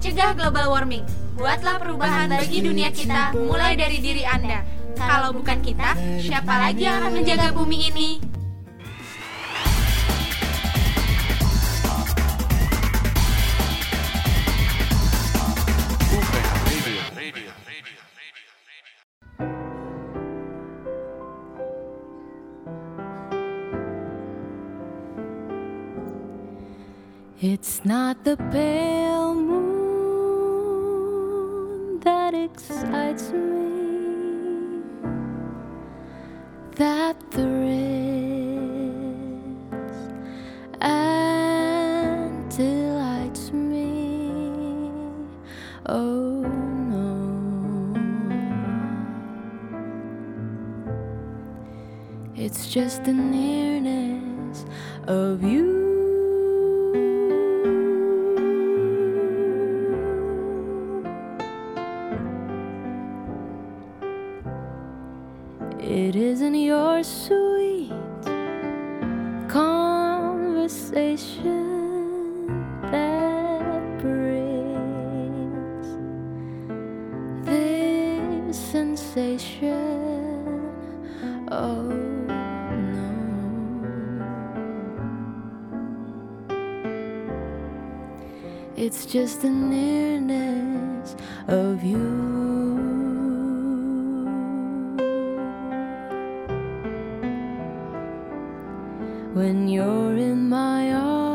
Cegah 0.00 0.32
global 0.32 0.72
warming. 0.72 1.04
Buatlah 1.36 1.76
perubahan 1.76 2.32
bagi 2.32 2.64
dunia 2.64 2.88
kita 2.88 3.36
mulai 3.36 3.76
dari 3.76 4.00
diri 4.00 4.24
Anda. 4.24 4.64
Kalau 4.96 5.36
bukan 5.36 5.60
kita, 5.60 5.92
siapa 6.24 6.56
lagi 6.56 6.88
yang 6.88 7.04
akan 7.04 7.20
menjaga 7.20 7.52
bumi 7.52 7.92
ini? 7.92 8.33
Not 27.86 28.24
the 28.24 28.38
pale 28.50 29.34
moon 29.34 30.70
that 32.00 32.32
excites 32.32 33.30
me, 33.30 34.80
that 36.76 37.16
thrills 37.30 37.50
and 40.80 42.50
delights 42.56 43.52
me. 43.52 44.90
Oh 45.84 46.40
no, 46.88 47.94
it's 52.34 52.66
just 52.66 53.04
the 53.04 53.12
nearness 53.12 54.64
of 55.06 55.42
you. 55.42 55.83
Just 89.14 89.42
the 89.42 89.48
nearness 89.48 91.14
of 91.46 91.84
you. 91.84 92.34
when 99.34 99.68
you're 99.68 100.16
in 100.16 100.48
my 100.48 100.92
arms 100.92 101.30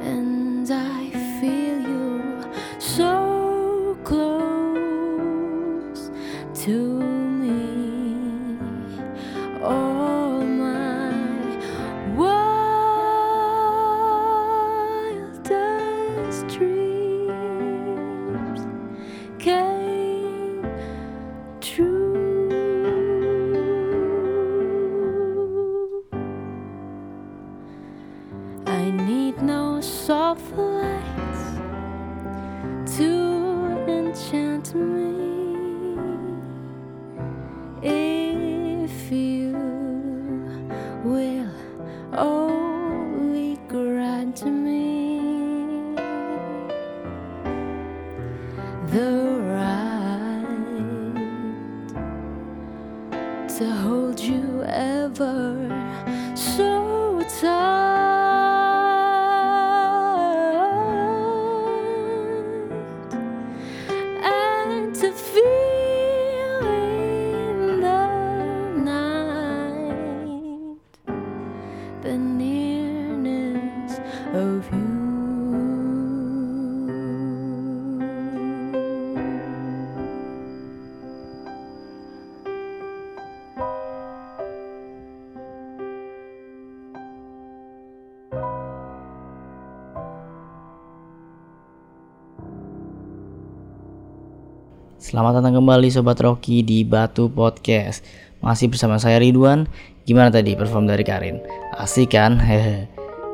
and 0.00 0.70
I 0.70 1.10
feel 1.40 1.80
you 1.92 2.42
so 2.78 3.96
close 4.02 5.20
to 6.64 7.21
Selamat 95.12 95.44
datang 95.44 95.60
kembali 95.60 95.92
Sobat 95.92 96.16
Rocky 96.24 96.64
di 96.64 96.88
Batu 96.88 97.28
Podcast. 97.28 98.00
Masih 98.40 98.72
bersama 98.72 98.96
saya 98.96 99.20
Ridwan. 99.20 99.68
Gimana 100.08 100.32
tadi 100.32 100.56
perform 100.56 100.88
dari 100.88 101.04
Karin? 101.04 101.36
Asik 101.76 102.16
kan? 102.16 102.40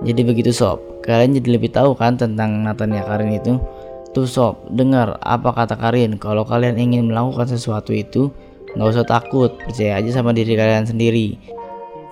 Jadi 0.03 0.27
begitu 0.27 0.51
sob. 0.51 0.83
Kalian 1.07 1.39
jadi 1.39 1.55
lebih 1.55 1.71
tahu 1.71 1.95
kan 1.95 2.19
tentang 2.19 2.67
Natania 2.67 3.07
Karin 3.07 3.31
itu? 3.31 3.63
Tuh 4.11 4.27
sob, 4.27 4.67
dengar 4.75 5.23
apa 5.23 5.55
kata 5.55 5.79
Karin. 5.79 6.19
Kalau 6.19 6.43
kalian 6.43 6.83
ingin 6.83 7.15
melakukan 7.15 7.47
sesuatu 7.47 7.95
itu 7.95 8.35
nggak 8.75 8.99
usah 8.99 9.07
takut, 9.07 9.55
percaya 9.63 10.03
aja 10.03 10.19
sama 10.19 10.35
diri 10.35 10.59
kalian 10.59 10.83
sendiri. 10.83 11.39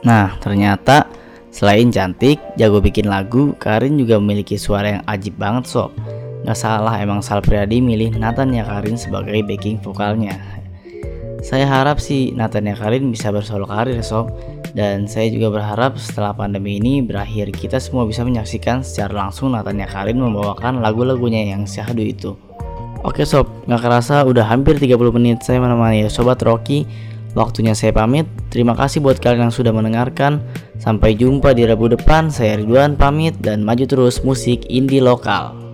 Nah 0.07 0.39
ternyata 0.39 1.11
selain 1.51 1.91
cantik, 1.91 2.39
jago 2.55 2.79
bikin 2.79 3.11
lagu 3.11 3.51
Karin 3.59 3.99
juga 3.99 4.23
memiliki 4.23 4.63
suara 4.63 4.95
yang 4.95 5.03
ajib 5.11 5.35
banget 5.35 5.67
sob 5.67 5.91
Gak 6.47 6.55
salah 6.55 6.95
emang 7.03 7.27
Sal 7.27 7.43
Priadi 7.43 7.83
milih 7.83 8.15
Natania 8.23 8.63
Karin 8.63 8.95
sebagai 8.95 9.35
backing 9.43 9.83
vokalnya. 9.83 10.39
Saya 11.43 11.67
harap 11.67 11.99
sih 11.99 12.31
Natania 12.31 12.79
Karin 12.79 13.11
bisa 13.11 13.35
bersolo 13.35 13.67
karir 13.67 13.99
sob 14.07 14.31
dan 14.79 15.11
saya 15.11 15.27
juga 15.27 15.51
berharap 15.51 15.99
setelah 15.99 16.31
pandemi 16.39 16.79
ini 16.79 17.03
berakhir 17.03 17.51
kita 17.51 17.83
semua 17.83 18.07
bisa 18.07 18.23
menyaksikan 18.23 18.87
secara 18.87 19.27
langsung 19.27 19.51
Natania 19.51 19.91
Karin 19.91 20.23
membawakan 20.23 20.79
lagu-lagunya 20.79 21.51
yang 21.51 21.67
syahdu 21.67 22.07
itu. 22.07 22.39
Oke 23.03 23.27
sob, 23.27 23.51
gak 23.67 23.83
kerasa 23.83 24.23
udah 24.23 24.47
hampir 24.47 24.79
30 24.79 24.95
menit 25.19 25.43
saya 25.43 25.59
menemani 25.59 26.07
Sobat 26.07 26.39
Rocky 26.47 26.87
Waktunya 27.37 27.77
saya 27.77 27.93
pamit. 27.93 28.25
Terima 28.49 28.73
kasih 28.73 29.05
buat 29.05 29.21
kalian 29.21 29.53
yang 29.53 29.55
sudah 29.55 29.69
mendengarkan. 29.69 30.41
Sampai 30.81 31.13
jumpa 31.13 31.53
di 31.53 31.69
Rabu 31.69 31.93
depan. 31.93 32.33
Saya 32.33 32.57
Ridwan 32.57 32.97
pamit 32.97 33.37
dan 33.45 33.61
maju 33.61 33.85
terus 33.85 34.25
musik 34.25 34.65
indie 34.73 35.05
lokal. 35.05 35.66